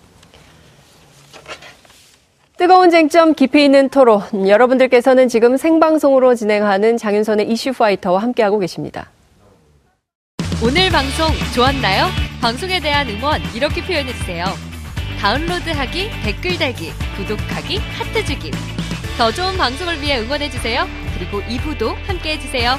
뜨거운 2.58 2.90
쟁점 2.90 3.34
깊이 3.34 3.64
있는 3.64 3.88
토론. 3.88 4.20
여러분들께서는 4.48 5.28
지금 5.28 5.56
생방송으로 5.56 6.34
진행하는 6.34 6.96
장윤선의 6.96 7.48
이슈 7.48 7.72
파이터와 7.72 8.20
함께하고 8.20 8.58
계십니다. 8.58 9.12
오늘 10.60 10.90
방송 10.90 11.28
좋았나요? 11.54 12.06
방송에 12.40 12.80
대한 12.80 13.08
응원 13.08 13.40
이렇게 13.54 13.80
표현해주세요. 13.80 14.44
다운로드하기, 15.20 16.10
댓글 16.24 16.58
달기, 16.58 16.90
구독하기, 17.16 17.78
하트 17.78 18.24
주기. 18.24 18.50
더 19.16 19.30
좋은 19.30 19.56
방송을 19.56 20.02
위해 20.02 20.18
응원해주세요. 20.18 20.84
그리고 21.14 21.40
2부도 21.42 21.94
함께해주세요. 22.08 22.74